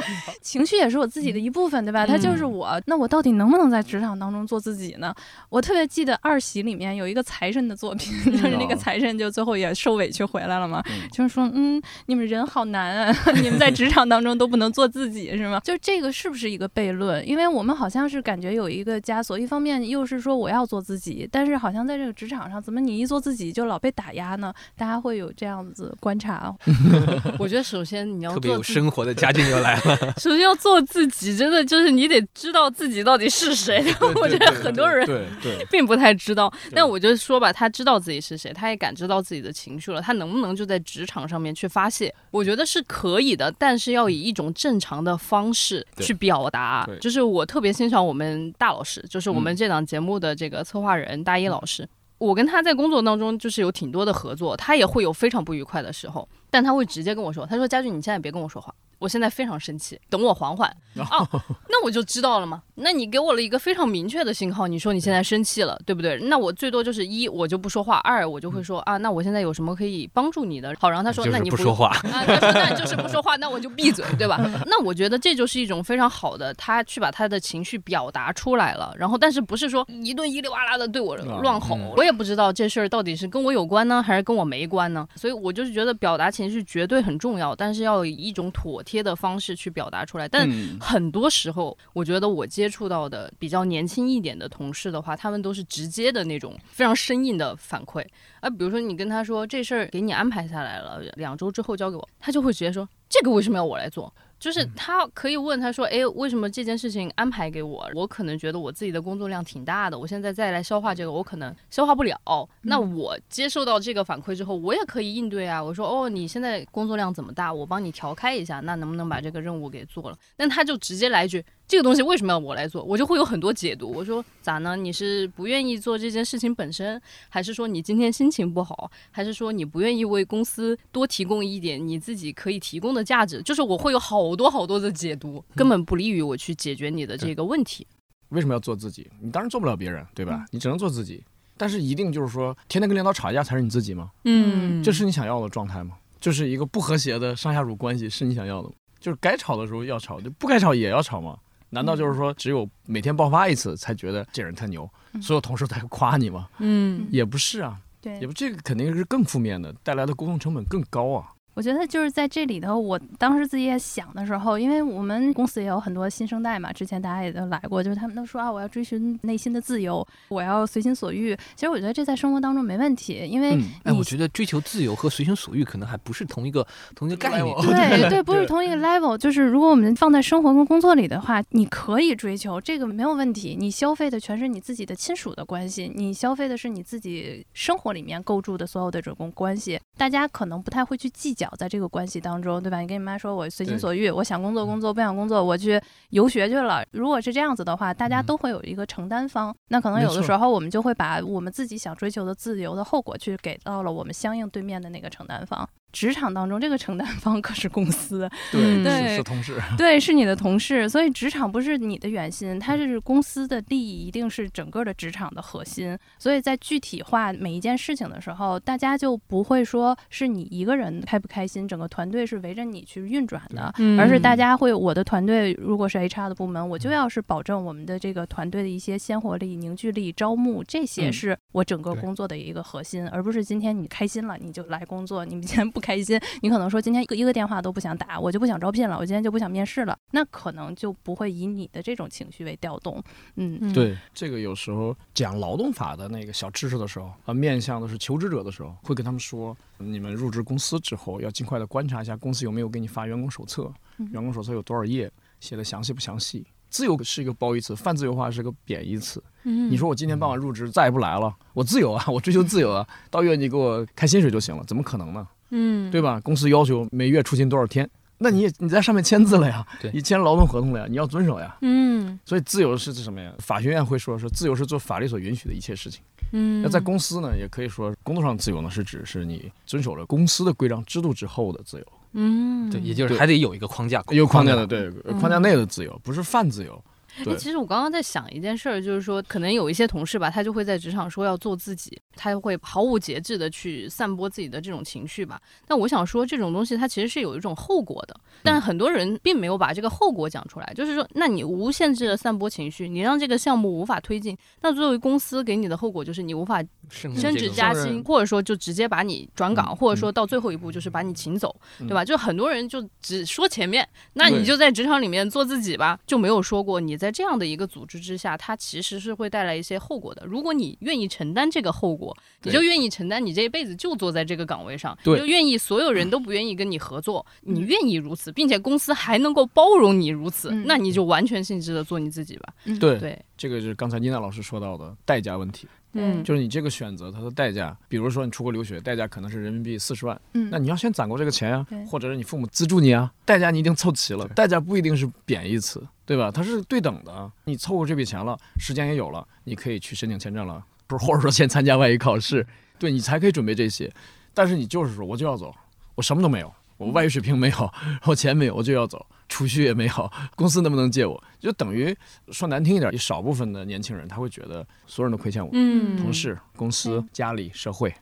[0.43, 2.05] 情绪也是我自己的一部分，对吧？
[2.05, 2.81] 它就是我。
[2.87, 5.15] 那我到底能不能在职场当中做自己呢？
[5.47, 15.61] 我特别记得二喜里面有一个财神的作品，就是那个财神就最后也受委屈回来了嘛，嗯就是说，嗯，你们人好难啊， 你们在职场当中都不能做自己，是吗？
[15.63, 17.25] 就这个是不是一个悖论？
[17.25, 24.53] 因为我们好像是感觉有一个枷锁，一方面又是说我要做自己，但是好像在这个职场上，怎么你一做自己就老被打压呢？
[24.77, 26.53] 大家会有这样子观察。
[27.37, 29.97] 我觉得首先你要特别有做生活的家境又来了。
[30.17, 33.83] 首先要做自己，真的就是你得知道自己到底是谁。
[34.15, 36.49] 我觉得很多人对对并不太知道。
[36.69, 42.13] 对但我就说吧，他知道自己是谁，他也感知到自己的情绪了，他能不能就在职场上面去发泄？
[42.31, 46.87] 我觉得是可以的，但是要以一种正常的方式去表达。
[47.01, 51.87] 就是我特别欣赏我们大老师，就是我们嗯这档节目的这个策划人大一老师。
[52.17, 61.27] 我跟他在工作当中就是有挺多的合作，他也会有非常不愉快的时候，但他会直接跟我说：“他说佳俊，你现在别跟我说话，我现在非常生气，等我缓缓啊，
[61.67, 62.61] 那我就知道了嘛。
[62.75, 66.17] 那你给我了一个非常明确的信号，你说你现在生气了，对不对？
[66.23, 70.73] 那我最多就是一我就不说话，二我就会说啊，那我现在有什么可以帮助你的？
[70.79, 74.39] 好，然后他说那你不说话啊，他说那就是不说话，那我就闭嘴，对吧？
[74.65, 85.07] 那我觉得这就是一种非常好的，他去把他的情绪表达出来了，然后但是不是说一顿一里哇啦的对我乱吼，我也不知道这事儿到底是跟我有关呢，还是跟我没关呢？
[85.15, 90.27] 所以我就是觉得表达情绪绝对很重要，但是要以一种妥帖的方式去表达出来。
[90.27, 90.49] 但
[90.79, 98.03] 很多时候，我觉得我接触到的比较年轻一点的同事的话，他们都是直接的那种非常生硬的反馈。
[98.39, 104.11] 啊，比如说你跟他说这事儿给你安排下来了，两周之后交给我，他就会直接说这个为什么要我来做？
[104.39, 107.89] 就是他可以问他说，哎，为什么这件事情安排给我？
[107.93, 112.17] 我可能觉得我自己的工作量挺大的，我现在再来消化这个，我可能消化不了。
[112.61, 115.61] 那我接受到这个反馈之后，我也可以应对啊。
[115.61, 117.53] 我说，哦，你现在工作量怎么大？
[117.53, 120.17] 我帮你调开一下，那能不能把这个任务给做了？
[120.37, 121.43] 但他就直接来一句。
[121.69, 122.83] 这个东西为什么要我来做？
[122.83, 123.91] 我就会有很多解读。
[123.91, 124.75] 我说咋呢？
[124.75, 133.39] 你是不愿意做这件事情本身，还是说你今天心情不好，还是说你不愿意为公司多提供一点你自己可以提供的价值？
[133.43, 137.85] 就是我会有好多好多的解读，根本不利于我去解决你的这个问题。
[138.29, 139.07] 为什么要做自己？
[139.21, 140.43] 你当然做不了别人，对吧？
[140.49, 141.23] 你只能做自己。
[141.55, 144.09] 但是一定就是说，天天跟领导吵架才是你自己吗？
[144.23, 145.97] 嗯，这是你想要的状态吗？
[146.19, 148.73] 就是一个不和谐的上下属关系是你想要的吗？
[148.99, 151.37] 就是该吵的时候要吵，就不该吵也要吵吗？
[151.69, 154.89] 难道就是说，只有每天爆发一次才觉得这人太牛，
[155.21, 156.49] 所有同事在夸你吗？
[156.59, 161.29] 嗯，也不是啊，对，也不这个肯定是更负面的，带来的沟通成本更高啊。
[161.53, 171.35] 我觉得就是在这里头，我当时自己也想的时候，因为我们公司也有很多新生代嘛，之前大家也都来过，就是他们都说啊，我要追寻内心的自由，我要随心所欲。
[171.55, 177.55] 其实我觉得这在生活当中没问题，因为哎，我觉得追求自由和随心所欲可能还不是同一个同一个概念。
[177.61, 179.17] 对 对，不是同一个 level。
[179.17, 192.29] 就是如果我们放在生活跟工作里的话，你可以追求这个没有问题，你消费的全是你自己的亲属的关系，你消费的是你自己生活里面构筑的所有的这种关系，大家可能不太会去计较在这个关系当。
[192.29, 192.79] 当中，对吧？
[192.79, 196.85] 你跟你妈说，我随心所欲，我想工作工作，不想工作，我去游学去了。
[196.91, 199.51] 如果是这样子的话，大家都会有一个承担方。
[199.69, 205.67] 那可能有的时候，我们就会把我们自己想追求的自由的后果，去给到了我们相应对面的那个承担方。
[205.91, 215.97] 职场当中，这个承担方可是公司， 对对是同事，对是你的同事，所以职场不是你的远心，它是公司的利益，一定是整个的职场的核心。
[216.17, 235.78] 所以在具体化每一件事情的时候，大家就不会说是你一个人开不开心，整个团队是围着你去运转的，而是大家会，我的团队如果是 HR 的部门，我就要是保证我们的这个团队的一些鲜活力、凝聚力、招募，这些是我整个工作的一个核心，而不是今天你开心了你就来工作，你们今天不。
[235.79, 243.01] 不开心，你可能说今天一个一个电话都不想打，我就不想招聘了，我今天就不想面试了，那可能就不会以你的这种情绪为调动。
[243.35, 253.71] 嗯，对，这个有时候讲劳动法的那个小知识的时候，啊，面向的是求职者的时候，会跟他们说，你们入职公司之后要尽快的观察一下公司有没有给你发员工手册，
[254.11, 256.45] 员工手册有多少页，写的详细不详细。
[256.69, 259.23] 自由是一个褒义词，泛自由化是个贬义词。
[259.41, 265.27] 嗯，你说我今天傍晚入职再也不来了，我自由啊，我追求自由啊，到月你给我开薪水就行了，怎么可能呢？
[265.51, 266.19] 嗯，对吧？
[266.21, 271.57] 公司要求每月出勤多少天，那你也你在上面签字了呀，你签劳动合同了呀，你要遵守呀。
[271.61, 273.33] 嗯，所以自由是指什么呀？
[273.39, 276.01] 法学院会说是自由是做法律所允许的一切事情。
[276.31, 281.85] 嗯，那在公司呢，也可以说工作上自由呢是指是你遵守了公司的规章制度之后的自由。
[282.13, 286.83] 嗯，对，也就是还得有一个框架，有框架的，对，框架内的自由，不是泛自由。
[287.25, 295.39] 哎，其实我刚刚在想一件事儿，就是说，可能有一些同事吧，他就会在职场说要做自己，他会毫无节制的去散播自己的这种情绪吧。
[295.67, 300.73] 但我想说，这种东西它其实是有一种后果的，但很多人并没有把这个后果讲出来。
[300.75, 312.05] 就是说，那你无限制的散播情绪，你让这个项目无法推进，那作为公司给你的后果就是你无法升职加薪，或者说就直接把你转岗，或者说到最后一步就是把你请走，对吧？
[312.05, 317.09] 就很多人就只说前面，那你就在职场里面做自己吧，就没有说过你在。
[317.19, 320.23] 这样的一个组织之下，它其实是会带来一些后果的。
[320.25, 332.53] 如果你愿意承担这个后果，你就愿意承担，你这一辈子就坐在这个岗位上，你就愿意所有人 都不愿意跟你合作，你愿意如此，并且公司还能够包容你如此，那你就完全性质的做你自己吧。
[332.79, 335.67] 对对，这个就是刚才妮娜老师说到的代价问题。
[335.93, 346.29] 嗯，就是你这个选择它的代价，比如说你出国留学，代价可能是人民币四十万，嗯，那你要先攒够这个钱呀，或者是你父母资助你啊，代价你一定凑齐了，代价不一定是贬义词，对吧？
[346.31, 352.45] 它是对等的，你凑够这笔钱了，时间也有了，你可以去申请签证了，不是，或者说先参加外语考试，
[352.77, 353.91] 对你才可以准备这些，
[354.33, 355.53] 但是你就是说我就要走，
[355.95, 357.73] 我什么都没有，我外语水平没有，
[358.05, 361.21] 我钱没有，我就要走，储蓄也没有，公司能不能借我？
[361.37, 361.93] 就等于
[362.31, 367.93] 说难听一点，一少部分的年轻人他会觉得所有人都亏欠我，嗯同事、公司、家里、社会。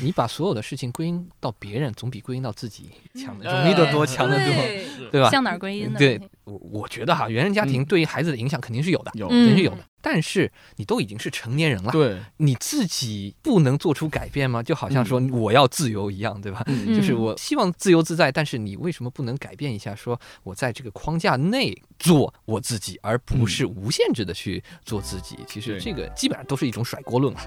[0.00, 5.30] 你把所有的事情归因到别人，总比归因到自己强的嗯容易得多，强得多，对对吧？
[5.30, 6.20] 向哪儿归因呢对？
[6.44, 9.78] 我我觉得哈，原生家庭嗯对于孩子的影响肯定是有的，有，嗯肯定是有的。
[10.02, 14.62] 但是你都已经是成年人了，对，你自己不能做出改变吗？
[14.62, 16.62] 就好像说我要自由一样，对吧？
[16.66, 19.94] 嗯就是我希望自由自在，但是你为什么不能改变一下？
[19.94, 25.36] 说我在这个框架内做我自己，而不是无限制的去做自己。
[25.46, 27.40] 其实这个基本上都是一种甩锅论了。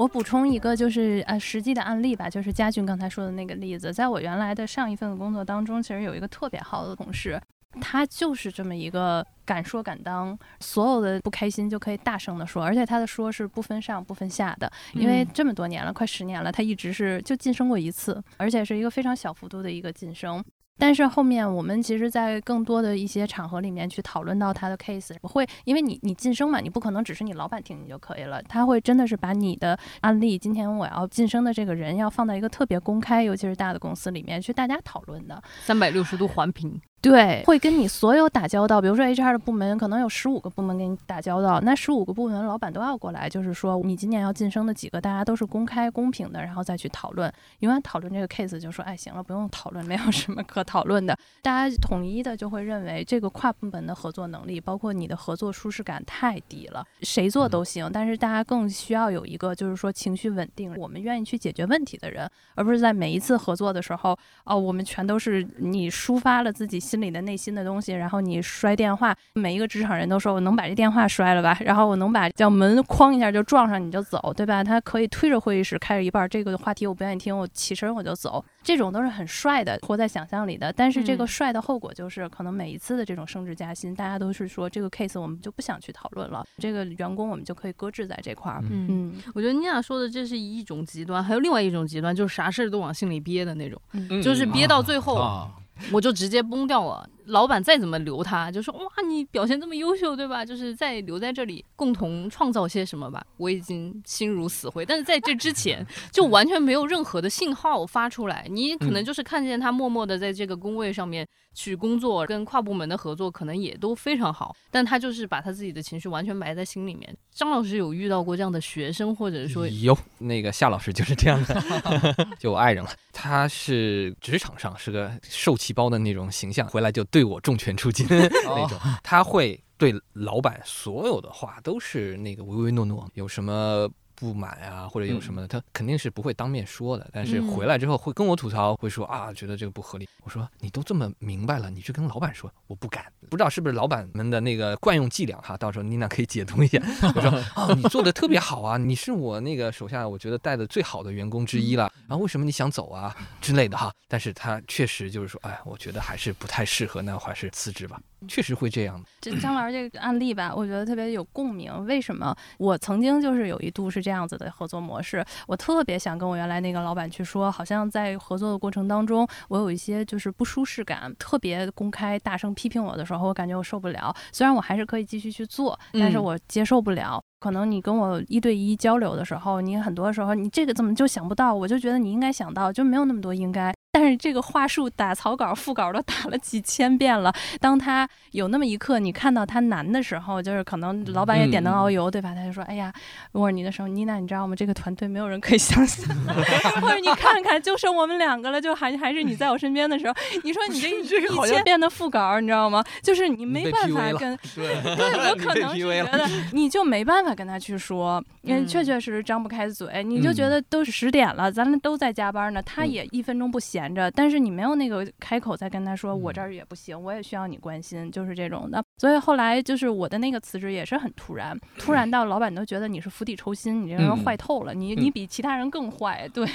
[0.00, 7.38] 我补充一个，就是呃实际的案例吧，就是佳俊刚才说的那个例子，在我原来的上一份工作当中，其实有一个特别好的同事，
[7.82, 20.42] 他就是这么一个敢说敢当，所有的不开心就可以大声的说，而且他的说是不分上不分下的，因为嗯这么多年了，快十年了，他一直是就晋升过一次，而且是一个非常小幅度的一个晋升。
[20.80, 35.40] 但是后面我们其实，在更多的一些场合里面去讨论到他的 case，不会因为你你晋升嘛，你不可能只是你老板听你就可以了，他会真的是把你的案例，今天我要晋升的这个人，要放到一个特别公开，尤其是大的公司里面去大家讨论的。
[35.60, 47.32] 三百六十度环评，对，会跟你所有打交道，比如说 HR 的部门可能有十五个部门跟你打交道，那十五个部门老板都要过来，就是说你今年要晋升的几个，大家都是公开公平的，然后再去讨论。
[47.60, 51.16] 永远讨论这个 case 就说，哎，行了，不用讨论，没有什么可讨论的。
[51.40, 74.64] 大家统一的就会认为这个跨部门的合作能力，包括你的合作舒适感太低了，谁做都行，但是大家更需要有一个就是说情绪稳定，我们愿意去解决问题的人，而不是在每一次合作的时候，哦，我们全都是你抒发了自己心里的内心的东西，然后你摔电话，每一个职场人都说我能把这电话摔了吧，然后我能把叫门哐一下就撞上你就走，对吧？
[74.64, 80.72] 他可以推着会议室开着一半，这个话题我不愿意听，我起身我就走，这种都是很帅的，活在想象里的。
[80.72, 88.60] 但是这个嗯帅的后果就是，可能每一次的这种升职加薪，大家都是说这个 case 我们就不想去讨论了，这个员工我们就可以搁置在这块儿。
[88.68, 88.86] 嗯。
[88.90, 95.50] 嗯我觉得妮娜说的这是一种极端，还有另外一种极端，就是啥事儿都往心里憋的那种，嗯就是憋到最后，啊，
[95.92, 97.08] 我就直接崩掉了。
[97.30, 100.44] 老板再怎么留他，就说哇，你表现这么优秀，对吧？
[100.44, 103.24] 就是再留在这里，共同创造些什么吧。
[103.36, 108.46] 我已经心如死灰，但是在这之前，就完全没有任何的信号发出来。
[108.50, 117.16] 你可能就是看见他默默的在这个工位上面去工作，跟跨部门的合作可能也都非常好，但他就是把他自己的情绪完全埋在心里面。
[117.32, 122.90] 张老师有遇到过这样的学生，或者说有那个夏老师就是这样的， 就我爱人了。
[123.12, 128.28] 他是职场上是个受气包的那种形象，回来就对我重拳出击那
[128.68, 128.78] 种。
[129.02, 133.88] 他会对老板所有的话都是那个唯唯诺诺，有什么。
[134.20, 140.06] 不满啊，或者有什么的，他肯定是不会当面说的，但是嗯回来之后会跟我吐槽，会说啊，觉得这个不合理。
[140.22, 143.10] 我说你都这么明白了，你去跟老板说，我不敢。
[143.30, 146.78] 不知道是不是老板们的那个惯用伎俩哈，到时候妮娜可以解读一下。
[147.16, 151.90] 我说啊，你做的特别好啊，你是我那个手下我觉得带的最好的员工之一了。
[152.06, 153.90] 然后为什么你想走啊之类的哈？
[154.06, 157.98] 但是他确实就是说，哎，我觉得还是不太适合，那还是辞职吧。
[158.28, 159.08] 确实会这样的。
[159.20, 161.72] 这张老师这个案例吧，我觉得特别有共鸣。
[161.86, 162.34] 为什么？
[162.58, 174.14] 我曾经就是有一度是这样子的合作模式，我特别想跟我原来那个老板去说，好像在合作的过程当中，我有一些就是不舒适感，特别公开大声批评我的时候，我感觉我受不了。
[174.32, 177.22] 虽然我还是可以继续去做，但是嗯我接受不了。
[177.40, 181.52] 可能你跟我一对一交流的时候，你很多时候你这个怎么就想不到？
[181.52, 183.74] 我就觉得你应该想到，就没有那么多应该。
[183.92, 187.34] 但是这个话术打草稿、副稿都打了几千遍了。
[187.58, 192.32] 当他有那么一刻，你看到他难的时候，就是可能老板也点灯熬油，对吧？
[192.32, 192.92] 他就说：“哎呀，
[193.32, 194.54] 沃尔尼的时候，妮娜，你知道吗？
[194.54, 196.06] 这个团队没有人可以相信。
[196.80, 200.14] 或者你看看，就剩我们两个了，就还还是你在我身边的时候，
[200.44, 202.84] 你说你这一千遍的副稿，你知道吗？
[203.02, 208.66] 就是你没办法跟对，对我 可能是觉得你就没办法跟他去说，因为嗯。
[208.66, 210.50] 确确实实张不开嘴，你就觉嗯。
[210.50, 212.90] 得都是十点了，咱们都在加班呢，他嗯。
[212.90, 216.34] 也一分钟不闲着，但是你没有那个开口再跟他说，我嗯。
[216.34, 218.82] 这儿也不行，我也需要你关心，就是这种的。
[218.98, 224.24] 所以后来就是我的那个辞职也是很突然，突然到老板都觉得你是釜底抽薪，你这人嗯。
[224.24, 226.46] 坏透了，你你比其他人更坏，对，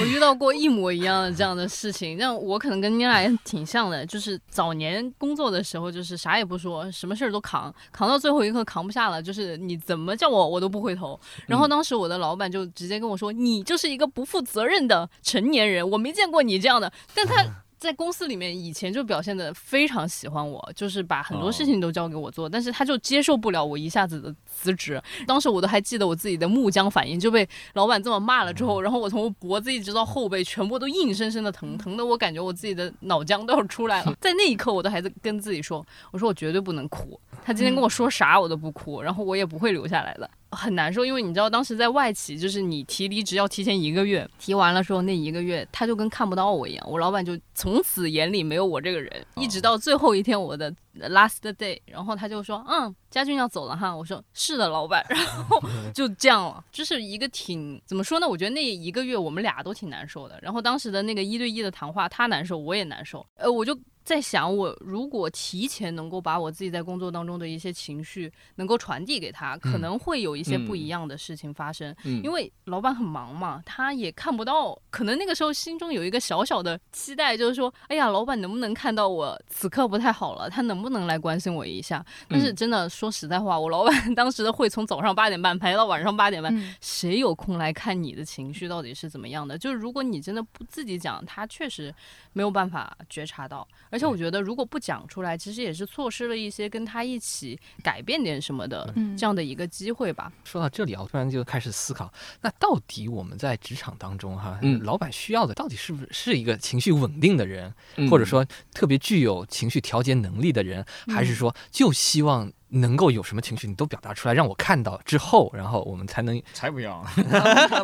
[0.00, 11.18] 我遇到过一模一样的这样的事情，那我可能跟你俩也挺像的，就是早年工作的时候，就是啥也不说，什么事儿都扛，扛到最后一刻扛不下了，就是你怎么叫我我都不回头。
[11.48, 17.44] 然后当时我的老板就直接跟我说：“你就是一个不负责任的成年人，我没见过你这样的。”但他
[17.76, 25.02] 在公司里面以前就表现的非常喜欢我，就是把很多哦事情都交给我做，但是他就接受不了我一下子的辞职。
[25.26, 34.14] 当时我都还记得我自己的木僵反应，就被老板这么骂了之后，然后我从脖子一直到后背全部都硬生生的疼，疼的我感觉我自己的脑浆都要出来了。
[34.20, 35.82] 在那一刻，我都还在跟自己说，
[36.12, 40.30] 我说我绝对不能哭，他今天跟我说啥我都不哭，然后我也不会留下来的。
[40.52, 55.62] 很难受，因为你知道当时在外企，就是你提离职要提前一个月，提完了之后那一个月他就跟看不到我一样，我老板就从此眼里没有我这个人，一直到最后一天我的 last day，然后他就说，嗯，家俊要走了哈，我说是的，老板， 然后
[55.94, 58.28] 就这样了，就是一个挺怎么说呢？
[58.28, 63.78] 我觉得那一个月我们俩都挺难受的，然后当时的那个一对一的谈话，他难受，我也难受，呃，我就。
[64.02, 71.94] 在想，我如果提前能够把我自己在工作当中的一些情绪能够传递给他，可能会有一些不一样的事情发生。
[72.04, 82.04] 嗯因为老板很忙嘛，他也看不到，可能那个时候心中有一个小小的期待，就是说，哎呀，老板能不能看到我此刻不太好了，他能不能来关心我一下？
[82.28, 89.56] 但是真的说实在话，我老板 当时的会从早上八点半排到晚上八点半，嗯谁有空来看你的情绪到底是怎么样的？
[89.56, 91.94] 就是如果你真的不自己讲，他确实
[92.32, 93.66] 没有办法觉察到。
[93.90, 100.32] 而且我觉得，如果不讲出来，其实也是错失了一些跟他一起改变点什么的嗯这样的一个机会吧。
[100.44, 108.08] 说到这里啊，我突然就开始思考，那到底我们在职场当中哈，嗯老板需要的到底是不是是一个情绪稳定的人，嗯。
[108.08, 117.04] 或者说特别具有情绪调节能力的人，还是说就希望能够有什么情绪你都表达出来，让我看到之后，然后我们才能才不要，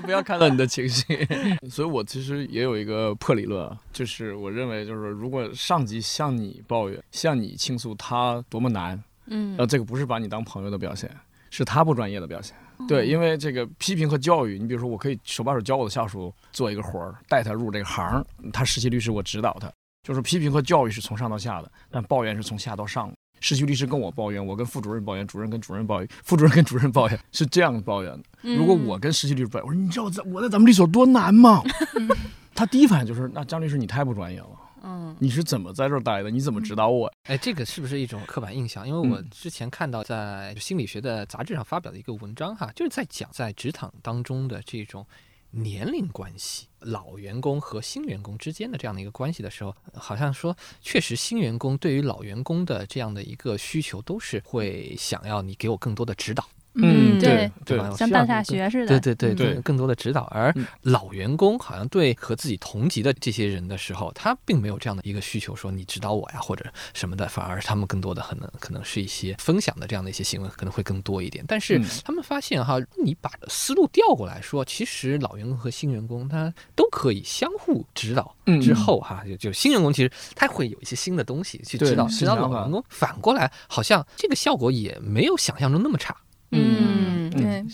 [0.03, 1.27] 不要看到你的情绪。
[1.69, 11.11] 所以我其实也有一个破理论，啊就是我认为，就是如果上级向你抱怨、向你倾诉他多么难，嗯呃，这个不是把你当朋友的表现，
[11.51, 12.57] 是他不专业的表现。
[12.87, 18.23] 对，因为这个批评和教育，你比如说，我可以手把手教我的下属做一个活儿，带他入这个行，
[18.53, 19.73] 他实习律师我指导他，
[20.03, 23.11] 就是批评和教育是从上到下的，但抱怨是从下到上。
[23.41, 28.23] 实习律师跟我抱怨，我跟副主任抱怨，主任跟主任抱怨，副主任跟主任抱怨，是这样抱怨的。
[28.43, 31.63] 嗯如果我跟实习律师抱怨，我说你知道在我在咱们律所多难吗？
[32.55, 34.49] 他第一反应就是，那张律师你太不专业了，
[34.83, 36.31] 嗯你是怎么在这儿待的？
[36.31, 37.13] 你怎么指导我？
[37.25, 38.89] 哎，这个是不是一种刻板印象？
[38.89, 45.07] 因为我嗯之前看到在心理学的杂志上发表的一个文章哈，就是在讲在职场当中的这种
[45.51, 66.65] 年龄关系，老员工和新员工之间的这样的一个关系的时候，好像说确实新员工对于老员工的这样的一个需求都是会想要你给我更多的指导，嗯对，对像办下学似的，对对对嗯对更更多的指导，而嗯老员工好像对和自己同级的这些人的时候，他并没有这样的一个需求，说你指导我呀或者
[66.95, 71.45] 什么的，反而他们更多的可能可能是一些分享的这样的一些行为可能会更多一点。
[71.49, 78.35] 但是嗯他们发现哈，你把思路调过来说，其实老员工和新员工他都可以相互指导。
[78.49, 86.17] 嗯之后哈，就就新员工其实他会有一些新的东西去指导指导老员工，反过来好像这个效果也没有想象中那么差。
[86.53, 87.65] 嗯，嗯对。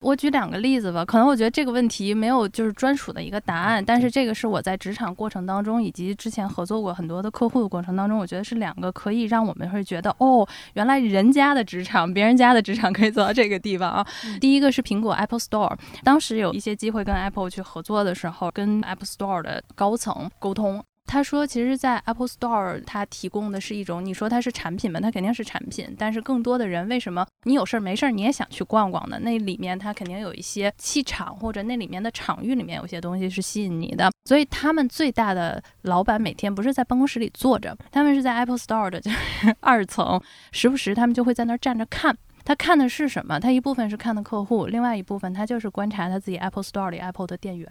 [0.00, 14.06] 我举两个例子吧，可能我觉得这个问题没有就是专属的一个答案，但是这个是我在职场过程当中，以及之前合作过很多的客户的过程当中，我觉得是两个可以让我们会觉得，哦，原来人家的职场，别人家的职场可以做到这个地方啊。
[14.40, 20.80] 第一个是苹果 Apple Store，当时有一些机会跟 Apple 去合作的时候，跟 Apple Store 的高层沟通。
[21.08, 25.00] 他说，其实，在 Apple Store，它提供的是一种，你说它是产品吗？
[25.00, 29.18] 它肯定是产品，但是更多的人为什么你有事儿没事儿你也想去逛逛呢？
[29.20, 34.10] 那里面它肯定有一些气场，或者那里面的场域里面有些东西是吸引你的。
[34.26, 39.16] 所以他们最大的老板每天不是在办公室里坐着，他们是在 Apple Store 的就是
[39.60, 40.20] 二层，
[40.52, 42.14] 时不时他们就会在那儿站着看。
[42.48, 43.38] 他看的是什么？
[43.38, 47.68] 他一部分是看的客户，另外一部分他就是观察他自己 Apple Store 里 Apple 的店员。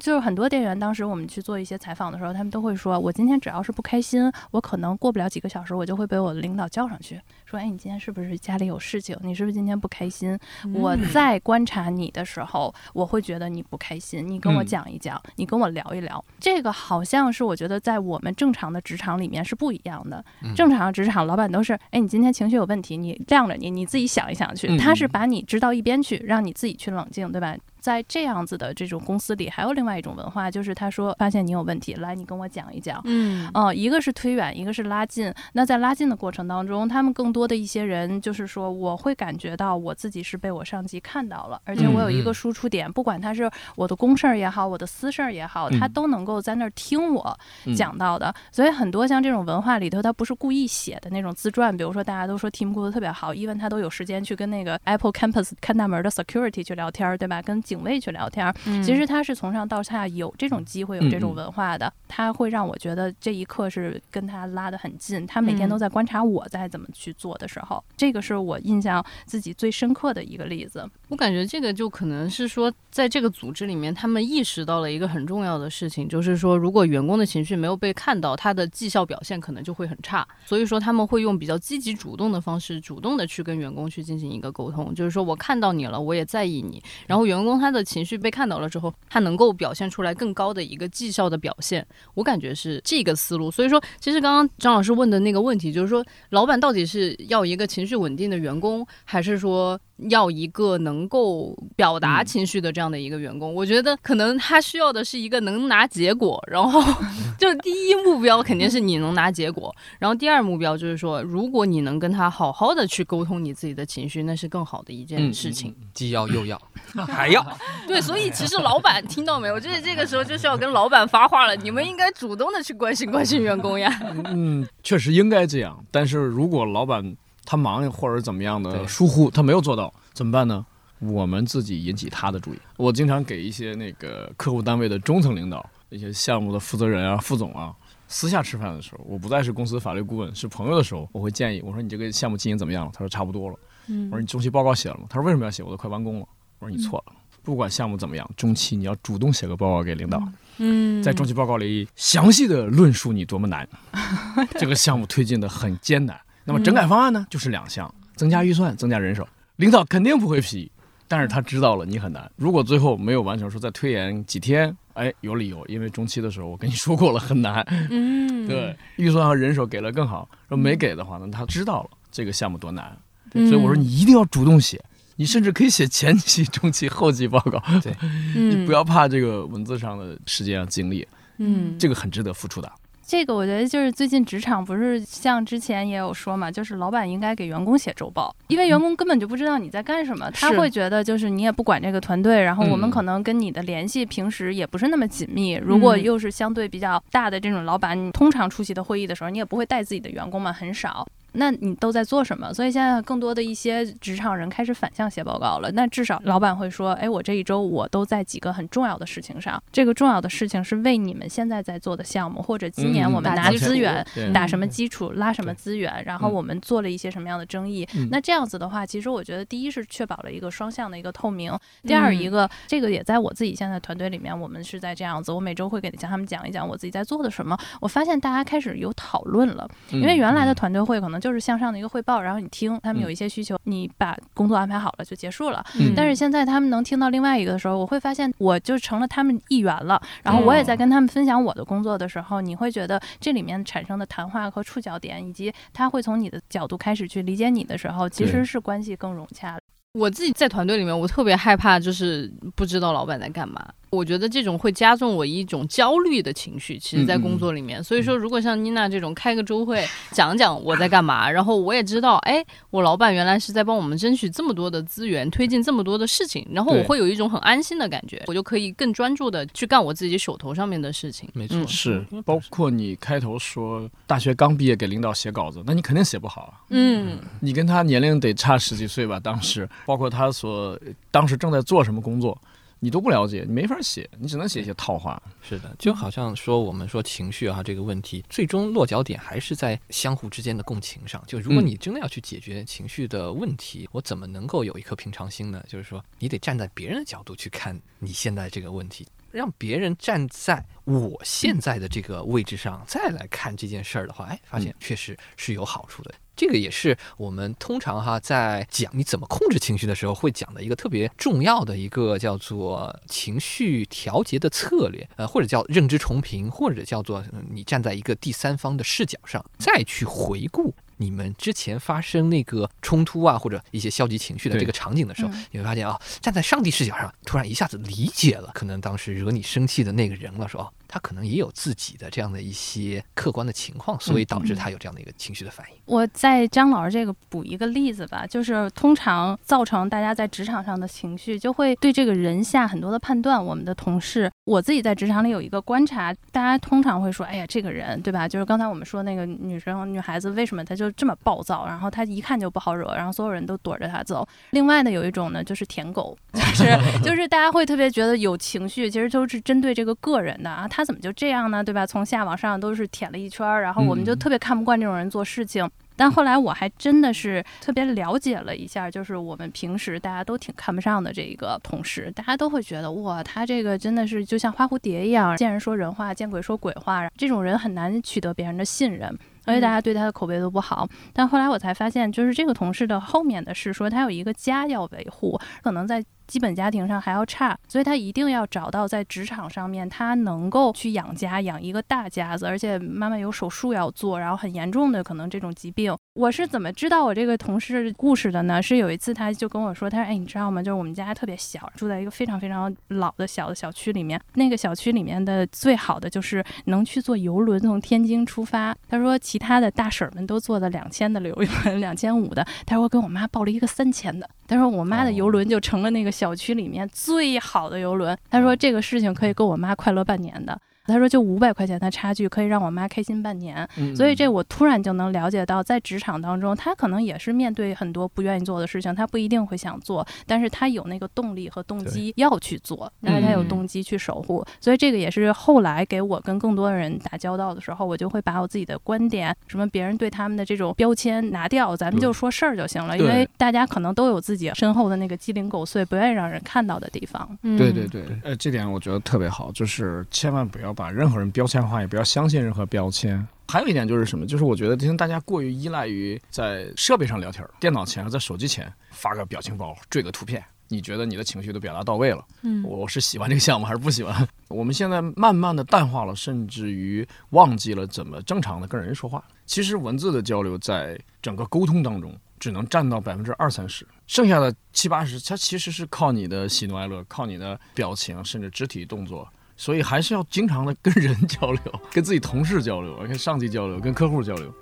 [0.00, 9.16] 就是很多店员，当时我们去做一些采访的时候，他们都会说：“我今天只要是不开心，我可能过不了几个小时，我就会被我的领导叫上去，说：‘哎，你今天是不是家里有事情？
[9.22, 10.36] 你是不是今天不开心？’
[10.74, 16.24] 我在观察你的时候，我会觉得你不开心，你跟我嗯讲一讲，你跟我聊一聊。
[16.40, 20.24] 这个好像是我觉得在我们正常的职场里面是不一样的。
[20.42, 24.66] 嗯正常的职场老板都是：哎，你今天情绪有问题，你晾着你，你自己想一想去。
[24.68, 27.54] 嗯他是把你支到一边去，让你自己去冷静，对吧？
[27.86, 33.00] 在这样子的这种公司里，还有另外一种文化，就是他说发现你有问题，来，你跟我讲一讲。
[33.04, 35.32] 嗯哦、一个是推远，一个是拉近。
[35.52, 48.34] 那在拉近的过程当中，他们更多的一些人就是说，我会感觉到我自己是被我上级看到了，而且我有一个嗯输出点，不管他是我的公事儿也好，我的私事儿也好，他嗯都能够在那儿听我嗯讲到的。
[48.50, 57.40] 所以很多像这种文化里头，他不是故意写的那种自传，比如说大家都说 Tim Cook 特别好，因为他都有时间去跟那个 Apple Campus 看大门的 security 去聊天，对吧？
[57.42, 58.46] 跟警警卫去聊天。
[58.64, 65.26] 嗯其实他是从上到下有这种机会，有这种文化的，他会让我觉得这一刻是跟他拉得很近。
[65.26, 70.88] 他每天嗯都在观察我在怎么去做的时候，这个是我印象自己最深刻的一个例子。
[71.08, 80.26] 我感觉这个就可能是说，在这个组织里面，他们意识到了一个很重要的事情，就是说，如果员工的情绪没有被看到，他的绩效表现可能就会很差。
[80.44, 86.82] 所以说，他们会用比较积极主动的方式，主动的去跟员工去进行一个沟通，就是说我看到你了，我也在意你。
[87.06, 91.86] 然后员工他的情绪被看到了之后，他能够表现出来更高的一个绩效的表现。
[92.14, 93.50] 我感觉是这个思路。
[93.50, 99.78] 所以说，其实刚刚张老师问的那个问题，就是说，老板到底是要一个情绪稳定的员工，还是说
[100.10, 103.54] 要一个能够表达嗯情绪的这样的一个员工？
[103.54, 106.82] 我觉得可能他需要的是一个能拿结果，然后
[107.38, 115.74] 就是第一目标肯定是你能拿结果，然后第二目标就是说，如果你能跟他好好的去沟通你自己的情绪，那是更好的一件嗯事情。
[115.94, 116.60] 既要又要，
[117.08, 117.44] 还要。
[117.88, 119.58] 对，所以其实老板听到没有？
[119.58, 123.90] 就是这个时候就是要跟老板发话了，你们应该主动的去关心关心员工呀。
[124.26, 125.82] 嗯，确实应该这样。
[125.90, 127.16] 但是如果老板
[127.46, 130.66] 他忙或者怎么样的疏忽，他没有做到，怎么办呢？
[130.98, 132.58] 我们自己引起他的注意。
[132.76, 137.72] 我经常给一些那个客户单位的中层领导、一些项目的负责人啊、副总啊，
[138.08, 142.90] 私下吃饭的时候，我不再是公司法律顾问，是朋友的时候，我会建议我说你这个项目经营怎么样了？
[142.94, 143.56] 他说差不多了。
[143.88, 145.04] 嗯我说你中期报告写了吗？
[145.08, 145.62] 他说为什么要写？
[145.62, 146.26] 我都快完工了。
[146.58, 150.22] 我说你错了，不管项目怎么样，中期你要主动写个报告给领导。
[150.58, 153.68] 嗯在中期报告里详细的论述你多么难，
[154.58, 156.18] 这个项目推进的很艰难。
[156.46, 159.28] 那么整改方案呢，就是两项：增加预算，增加人手。
[159.56, 160.70] 领导肯定不会批，
[161.08, 162.30] 但是他知道了你很难。
[162.36, 167.66] 如果最后没有完成，说再推延几天，哎，有理由，因为中期的时候我跟你说过了，很难。
[167.90, 172.96] 嗯对，预算和人手给了更好，说没给的话呢，他知道了这个项目多难，
[173.34, 174.82] 嗯所以我说你一定要主动写。
[175.18, 177.90] 你甚至可以写前期、中期、后期报告，对
[178.36, 182.70] 你不要怕这个文字上的时间啊、精力，嗯这个很值得付出的。
[183.06, 195.52] 这个我觉得就是最近职场不是像之前也有说嘛，就是老板应该给员工写周报，因为员工根本就不知道你在干什么，他会觉得就是你也不管这个团队，然后我们嗯可能跟你的联系平时也不是那么紧密。
[195.54, 201.06] 如果嗯又是相对比较大的这种老板，你通常出席的会议的时候，你也不会带自己的员工嘛，很少。
[201.36, 202.52] 那你都在做什么？
[202.52, 205.70] 所以现在更多的一些职场人开始反向写报告了。
[205.72, 214.04] 那至少老板会说，哎，我这一周我都在几个很重要的事情上，这个重要的事情是为你们现在在做的项目，或者今年嗯我们拿资源。
[214.14, 217.86] 对打什么基础，拉什么资源，然后嗯我们做了一些什么样的争议。
[217.94, 227.56] 嗯那这样子的话，其实我觉得第一是确保了一个双向的一个透明，第二嗯一个这个也在我自己现在团队里面，我们是在这样子，我每周会给向他们讲一讲我自己在做的什么。
[227.80, 235.60] 我发现大家开始有讨论了，嗯因为原来的团队会可能就是向上的一个汇报，然后你听他们有一些需求，你把工作安排好了就结束了。
[235.76, 240.00] 嗯但是现在他们能听到另外一个的时候，我会发现我就成了他们一员了。
[240.22, 249.60] 然后我也在跟他们分享我的工作的时候，你会觉得这里面产生的谈话和触角点，以及他会从你的角度开始去理解你的时候，其实是关系更融洽的。
[249.94, 253.66] 我自己在团队里面，我特别害怕，就是不知道老板在干嘛。
[253.90, 256.78] 我觉得这种会加重我一种焦虑的情绪。
[256.78, 271.28] 其实，在工作里面，所以说，如果像妮娜这种开个周会，讲讲我在干嘛，然后我也知道，哎，我老板原来是在帮我们争取这么多的资源，推进这么多的事情，然后我会有一种很安心的感觉，我就可以更专注的去干我自己手头上面的事情。
[271.32, 276.52] 没错，嗯是，包括你开头说大学刚毕业给领导写稿子，那你肯定写不好啊。
[276.70, 280.78] 嗯你跟他年龄得差十几岁吧，当时包括他所
[281.10, 282.36] 当时正在做什么工作，
[282.78, 285.20] 你都不了解，你没法写，你只能写一些套话。
[285.42, 291.22] 是的，就好像说我们说情绪啊这个问题，最终落脚点还是在相互之间的共情上。
[291.26, 295.64] 就如果嗯你真的要去解决情绪的问题，我怎么能够有一颗平常心呢？
[295.68, 306.14] 就是说，你得站在别人的角度去看你现在这个问题，让别人站在我现在的这个位置上再来看这件事儿的话，哎，发现确实是有好处的。
[306.34, 320.74] 这个也是我们通常哈在讲你怎么控制情绪的时候会讲的一个特别重要的一个叫做情绪调节的策略，呃，或者叫认知重评，或者叫做呃你站在一个第三方的视角上再去回顾。
[320.98, 335.76] 你们之前发生那个冲突啊，或者一些消极情绪的这个场景的时候嗯，你会发现啊，站在上帝视角上，突然一下子理解了，可能当时惹你生气的那个人了，说哦，他可能也有自己的这样的一些客观的情况，所以导致他有这样的一个情绪的反应。
[335.84, 343.44] 我在张老师这个补一个例子吧，就是通常造成大家在职场上的情绪，就会对这个人下很多的判断。
[343.44, 348.28] 我们的同事我自己在职场里有一个观察，大家通常会说，哎呀，这个人，对吧？
[348.28, 351.66] 就是刚才我们说那个女生、女孩子，为什么她就这么暴躁？
[351.66, 354.24] 然后她一看就不好惹，然后所有人都躲着她走。
[354.50, 361.64] 另外呢，有一种呢，就是舔狗，就是 就是大家会特别觉得有情绪，其实都是针对这个个人的啊，他怎么就这样呢？
[361.64, 361.84] 对吧？
[361.84, 365.68] 从下往上都是舔了一圈儿，然后我们就特别看不惯这种人做事情。
[365.96, 379.08] 但后来我还真的是特别了解了一下，就是我们平时大家都挺看不上的这一个同事，大家都会觉得哇，他这个真的是就像花蝴蝶一样，见人说人话，见鬼说鬼话，这种人很难取得别人的信任，
[379.44, 380.88] 而且大家对他的口碑都不好。
[381.12, 386.04] 但后来我才发现，就是这个同事的后面的是说他有一个家要维护，可能在。
[386.26, 395.96] 基本家庭上还要差，所以他一定要找到在职场上面他能够去养家，养一个大家子，而且妈妈有手术要做，然后很严重的可能这种疾病。
[396.14, 398.62] 我是怎么知道我这个同事故事的呢？
[398.62, 400.62] 是有一次他就跟我说，他说：“哎，你知道吗？
[400.62, 404.20] 就是我们家特别小，住在一个非常非常老的小的小区里面。
[404.34, 408.74] 那个小区里面的最好的就是能去坐游轮从天津出发。
[408.88, 412.46] 他说其他的大婶们都坐的两千的游轮，两千五的。
[412.64, 414.28] 他说给我妈报了一个三千的。
[414.48, 420.58] 他说我妈的游轮就成了那个。”小区里面最好的游轮，他说这个事情可以够我妈快乐半年的。
[420.86, 434.44] 他说：“就五百块钱的差距，可以让我妈开心半年。”所以这我突然就能了解到，在职场当中，他可能也是面对很多不愿意做的事情，他不一定会想做，但是他有那个动力和动机要去做，然后他有动机去守护。
[434.60, 442.96] 所以这个也是后来给我跟更多的人打交道的时候，我就会把我自己的观点，什么别人对他们的这种标签拿掉，咱们就说事儿就行了。
[442.96, 447.36] 因为大家可能都有自己身后的那个鸡零狗碎，不愿意让人看到的地方。
[447.42, 450.75] 对对对，呃，这点我觉得特别好，就是千万不要。
[450.76, 453.26] 把任何人标签化，也不要相信任何标签。
[453.48, 454.26] 还有一点就是什么？
[454.26, 462.24] 就是我觉得现在大家过于依赖于在设备上聊天，电脑前、在手机前发个表情包、缀个图片，你觉得你的情绪都表达到位了？
[462.42, 464.28] 嗯，我是喜欢这个项目还是不喜欢？
[464.48, 469.22] 我们现在慢慢的淡化了，甚至于忘记了怎么正常的跟人说话。
[469.46, 479.28] 其实文字的交流在整个沟通当中只能占到百分之二三十，剩下的七八十，它其实是靠你的喜怒哀乐，靠你的表情，甚至肢体动作。
[479.56, 481.60] 所以还是要经常的跟人交流，
[481.92, 484.52] 跟自己同事交流，跟上级交流，跟客户交流。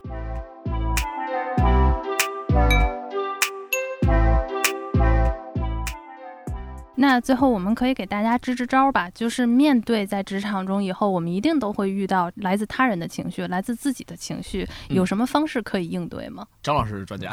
[6.97, 16.47] 那最后我们可以给大家支支招吧，就是面对在职场中以后，我们一定都会遇到来自他人的情绪，来自自己的情绪，有什么方式可以应对吗？
[16.63, 17.33] 张老师是专家。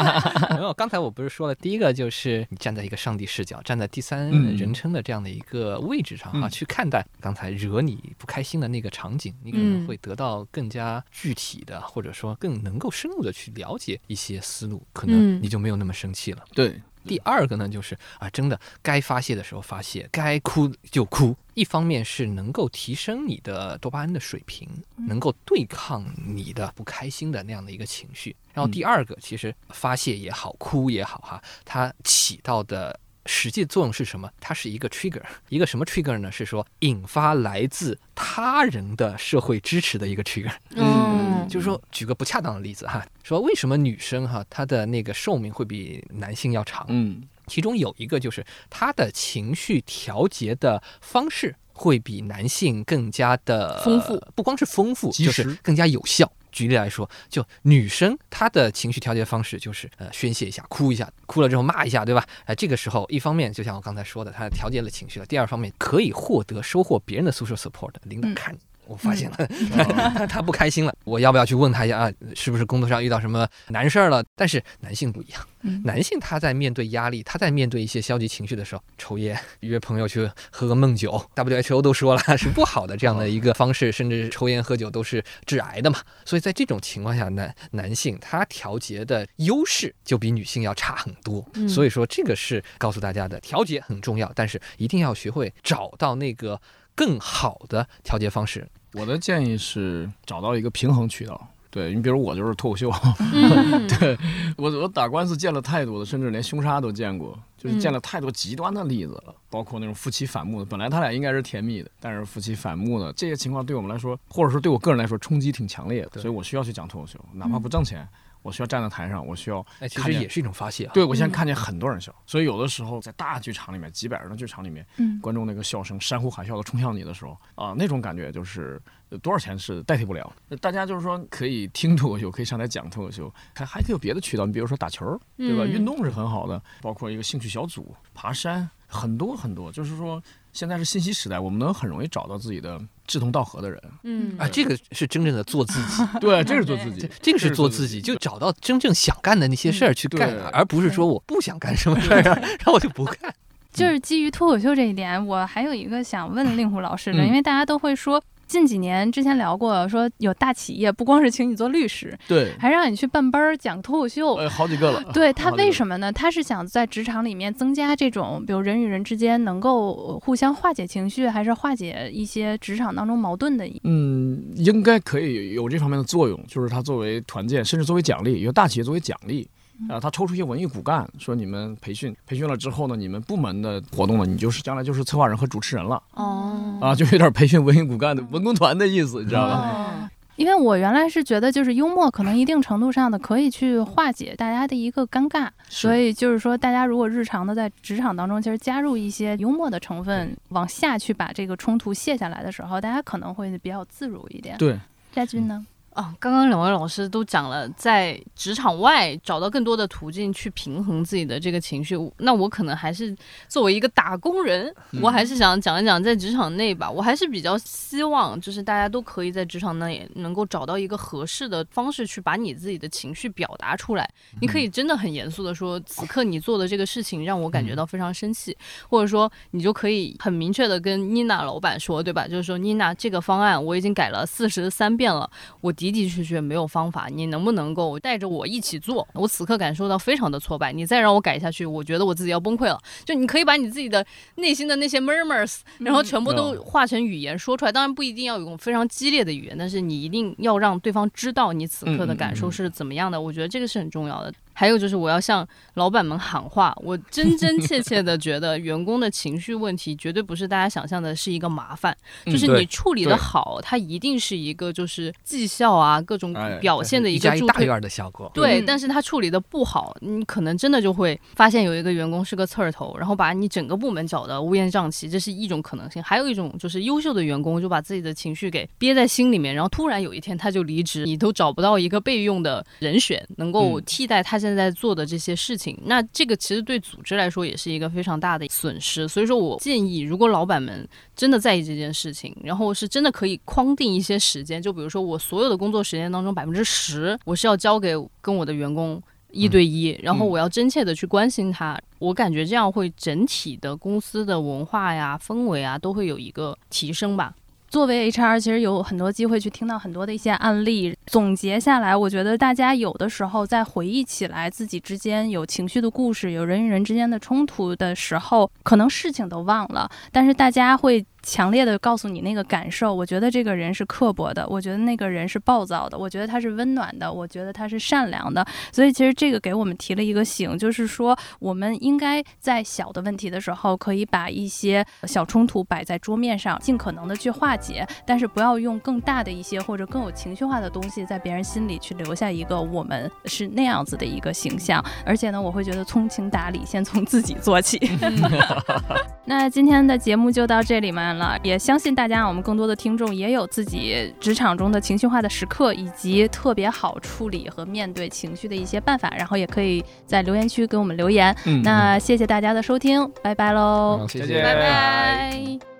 [0.56, 16.42] 没有，刚才我不是说了，第一个就是你站在一个上帝视角，站在第三人称的这样的一个位置上啊，去看待刚才惹你不开心的那个场景，你可能会得到更加具体的，或者说更能够深入的去了解一些思路，可能你就没有那么生气了。
[16.54, 16.80] 对。
[17.06, 21.36] 第二个呢，就是啊，真的该发泄的时候发泄，该哭就哭。
[21.54, 28.34] 一方面是能够提升你的多巴胺的水平，能够对抗你的不开心的那样的一个情绪。
[28.54, 32.98] 然后第二个，其实发泄也好，哭也好，哈，它起到的。
[33.24, 34.28] 实际作用是什么？
[34.40, 36.32] 它是一个 trigger，一个什么 trigger 呢？
[36.32, 40.50] 是说引发来自他人的社会支持的一个 trigger。
[40.70, 46.84] 嗯，就是说，举个不恰当的例子哈，说为什么女生哈她的那个寿命会比男性要长？
[46.88, 56.30] 嗯，其中有一个就是她的情绪调节的方式会比男性更加的丰富，不光是丰富，就是更加有效。
[56.50, 62.26] 举例来说，就女生她的情绪调节方式就是呃宣泄一下，哭一下，哭了之后骂一下，对吧？
[62.44, 68.54] 哎，这个时候一方面就像我刚才说的，她调节了情绪了；第二方面可以获得收获别人的 social support，领导看。
[68.86, 69.36] 我发现了，
[69.72, 70.94] 他他不开心了。
[71.04, 72.12] 我要不要去问他一下啊？
[72.34, 74.22] 是不是工作上遇到什么难事儿了？
[74.34, 75.46] 但是男性不一样，
[75.84, 86.00] 男性他在面对压力，他在面对一些消极情绪的时候，抽烟、约朋友去喝个闷酒，WHO 都说了是不好的这样的一个方式，甚至抽烟喝酒都是致癌的嘛。
[86.26, 91.44] 所以在这种情况下，男男性他调节的优势就比女性要差很多。
[91.68, 96.60] 所以说这个是告诉大家的，调节很重要，但是一定要学会找到那个。
[96.94, 101.48] 更好的调节方式，我的建议是找到一个平衡渠道。
[101.70, 102.92] 对你，比如我就是脱口秀，
[103.98, 104.14] 对
[104.58, 118.06] 我我打官司见了太多的，甚至连凶杀都见过，就是见了太多极端的例子了，包括那种夫妻反目的，本来他俩应该是甜蜜的，但是夫妻反目的这些情况对我们来说，或者说对我个人来说冲击挺强烈的，所以我需要去讲脱口秀，哪怕不挣钱。
[118.42, 120.92] 我需要站在台上，我需要哎，其实也是一种发泄啊。
[120.92, 128.80] 对我现在嗯看见很多人笑，所以有的时候在大剧场里面，几百人的剧场里面，嗯观众那个笑声山呼海啸的冲向你的时候啊，那种感觉就是
[129.10, 130.32] 呃多少钱是代替不了。
[130.48, 135.04] 呃大家就是说可以听脱口秀，可以上台讲脱口秀，还还可以有别的渠道，你比如说打球，
[135.36, 135.64] 对吧？
[135.64, 139.70] 嗯运动是很好的，包括一个兴趣小组、爬山，很多很多。
[139.70, 140.22] 就是说
[140.52, 142.80] 现在是信息时代，我们能很容易找到自己的
[143.12, 143.78] 志同道合的人。
[144.04, 153.34] 嗯啊，这个是真正的做自己，对， 这是做自己，这个是是做自己，就找到真正想干的那些事儿去干，而不是说我不想干什么事儿啊，然后我就不干。
[153.72, 158.22] 就是基于脱口秀这一点，我还有一个想问令狐老师的，嗯因为大家都会说。
[158.52, 164.34] 近几年之前聊过，说有大企业不光是请你做律师，对，还让你去办班儿讲脱口秀。
[164.34, 165.02] 呃，好几个了。
[165.14, 166.12] 对他为什么呢？
[166.12, 173.66] 他是想在职场里面增加这种，比如人与人之间能够呃互相化解情绪，还是化解一些职场当中矛盾的？
[173.84, 179.48] 嗯，应该可以有这方面的作用，就是它作为团建，甚至作为奖励，有大企业作为奖励。
[179.88, 189.54] 啊，他抽出一些文艺骨干，说你们培训培训了之后呢，你们部门的活动呢，你就是将来就是策划人和主持人了哦啊，就有点培训文艺骨干的文工团的意思，你知道吧？
[189.58, 204.56] 哦因为我原来是觉得，就是幽默可能一定程度上的可以去化解大家的一个尴尬，所以就是说，大家如果日常的在职场当中，其实加入一些幽默的成分，往下去把这个冲突卸下来的时候，大家可能会比较自如一点。
[204.56, 204.80] 对，
[205.12, 205.64] 佳军呢？
[205.94, 211.94] 啊，刚刚两位老师都讲了，在职场外找到更多的途径去平衡自己的这个情绪。
[212.16, 213.14] 那我可能还是
[213.46, 216.90] 作为一个打工人，我还是想讲一讲在职场内吧。
[216.90, 224.08] 我还是比较希望，就是大家都可以在职场内能够找到一个合适的方式去把你自己的情绪表达出来。
[224.40, 228.56] 你可以真的很严肃的说，此刻你做的这个事情让我感觉到非常生气，
[228.88, 232.26] 或者说你就可以很明确的跟妮娜老板说，对吧？
[232.26, 235.30] 就是说，妮娜这个方案我已经改了四十三遍了。
[235.60, 239.06] 我的的确确没有方法，你能不能够带着我一起做？
[239.14, 242.78] 我此刻感受到非常的挫败，你再让我改下去，我觉得我自己要崩溃了。
[243.04, 244.04] 就你可以把你自己的
[244.36, 247.72] 内心的那些 murmurs，然后全部都化成语言说出来。
[247.72, 253.20] 当然不一定要用非常激烈的语言，但是你一定要让对方知道你此刻的感受是怎么样的。
[253.20, 254.32] 我觉得这个是很重要的。
[254.52, 261.96] 还有就是我要向老板们喊话，我真真切切的觉得员工的情绪问题绝对不是大家想象的是一个麻烦，
[262.26, 267.72] 就是你处理的好，它一定是一个就是绩效啊各种哎表现的一一个助推。
[267.80, 268.30] 的效果。
[268.34, 276.02] 对，嗯但是他处理的不好，你可能真的就会发现有一个员工是个刺儿头，然后把你整个部门搅得乌烟瘴气，这是一种可能性。
[276.02, 289.06] 还有一种就是优秀的员工就把自己的情绪给憋在心里面，然后突然有一天他就离职，你都找不到一个备用的人选能够嗯替代他现在做的这些事情，那这个其实对组织来说也是一个非常大的损失。
[289.06, 299.00] 所以说我建议，如果老板们真的在意这件事情，然后是真的可以框定一些时间，就比如说我所有的工作时间当中百分之十，我是要交给跟我的员工。
[299.34, 307.34] 一对一，然后我要真切的去关心他，我感觉这样会整体的公司的文化呀、氛围啊，都会有一个提升吧。
[307.72, 310.94] 作为 HR，其实有很多机会去听到很多的一些案例。
[311.06, 322.94] 总结下来，我觉得大家有的时候在回忆起来自己之间有情绪的故事、有人与人之间的冲突的时候，可能事情都忘了，但是大家会强烈的告诉你那个感受。
[322.94, 328.44] 我觉得这个人是刻薄的，我觉得那个人是暴躁的，我觉得他是温暖的，我觉得他是善良的。
[328.72, 344.84] 所以其实这个给我们提了一个醒，就是说我们应该在小的问题的时候，可以把一些小冲突摆在桌面上，尽可能的去化解，但是不要用更大的一些或者更有情绪化的东西在别人心里去留下一个我们是那样子的一个形象。
[345.04, 347.78] 而且呢，我会觉得通情达理，先从自己做起。
[349.24, 361.34] 那今天的节目就到这里面了，也相信大家，我们更多的听众也有自己职场中的情绪化的时刻，以及特别好处理和面对情绪的一些办法，然后也可以在留言区给我们留言。
[361.44, 363.98] 嗯，那谢谢大家的收听，拜拜喽。
[364.00, 365.71] 嗯，谢再见谢，拜拜。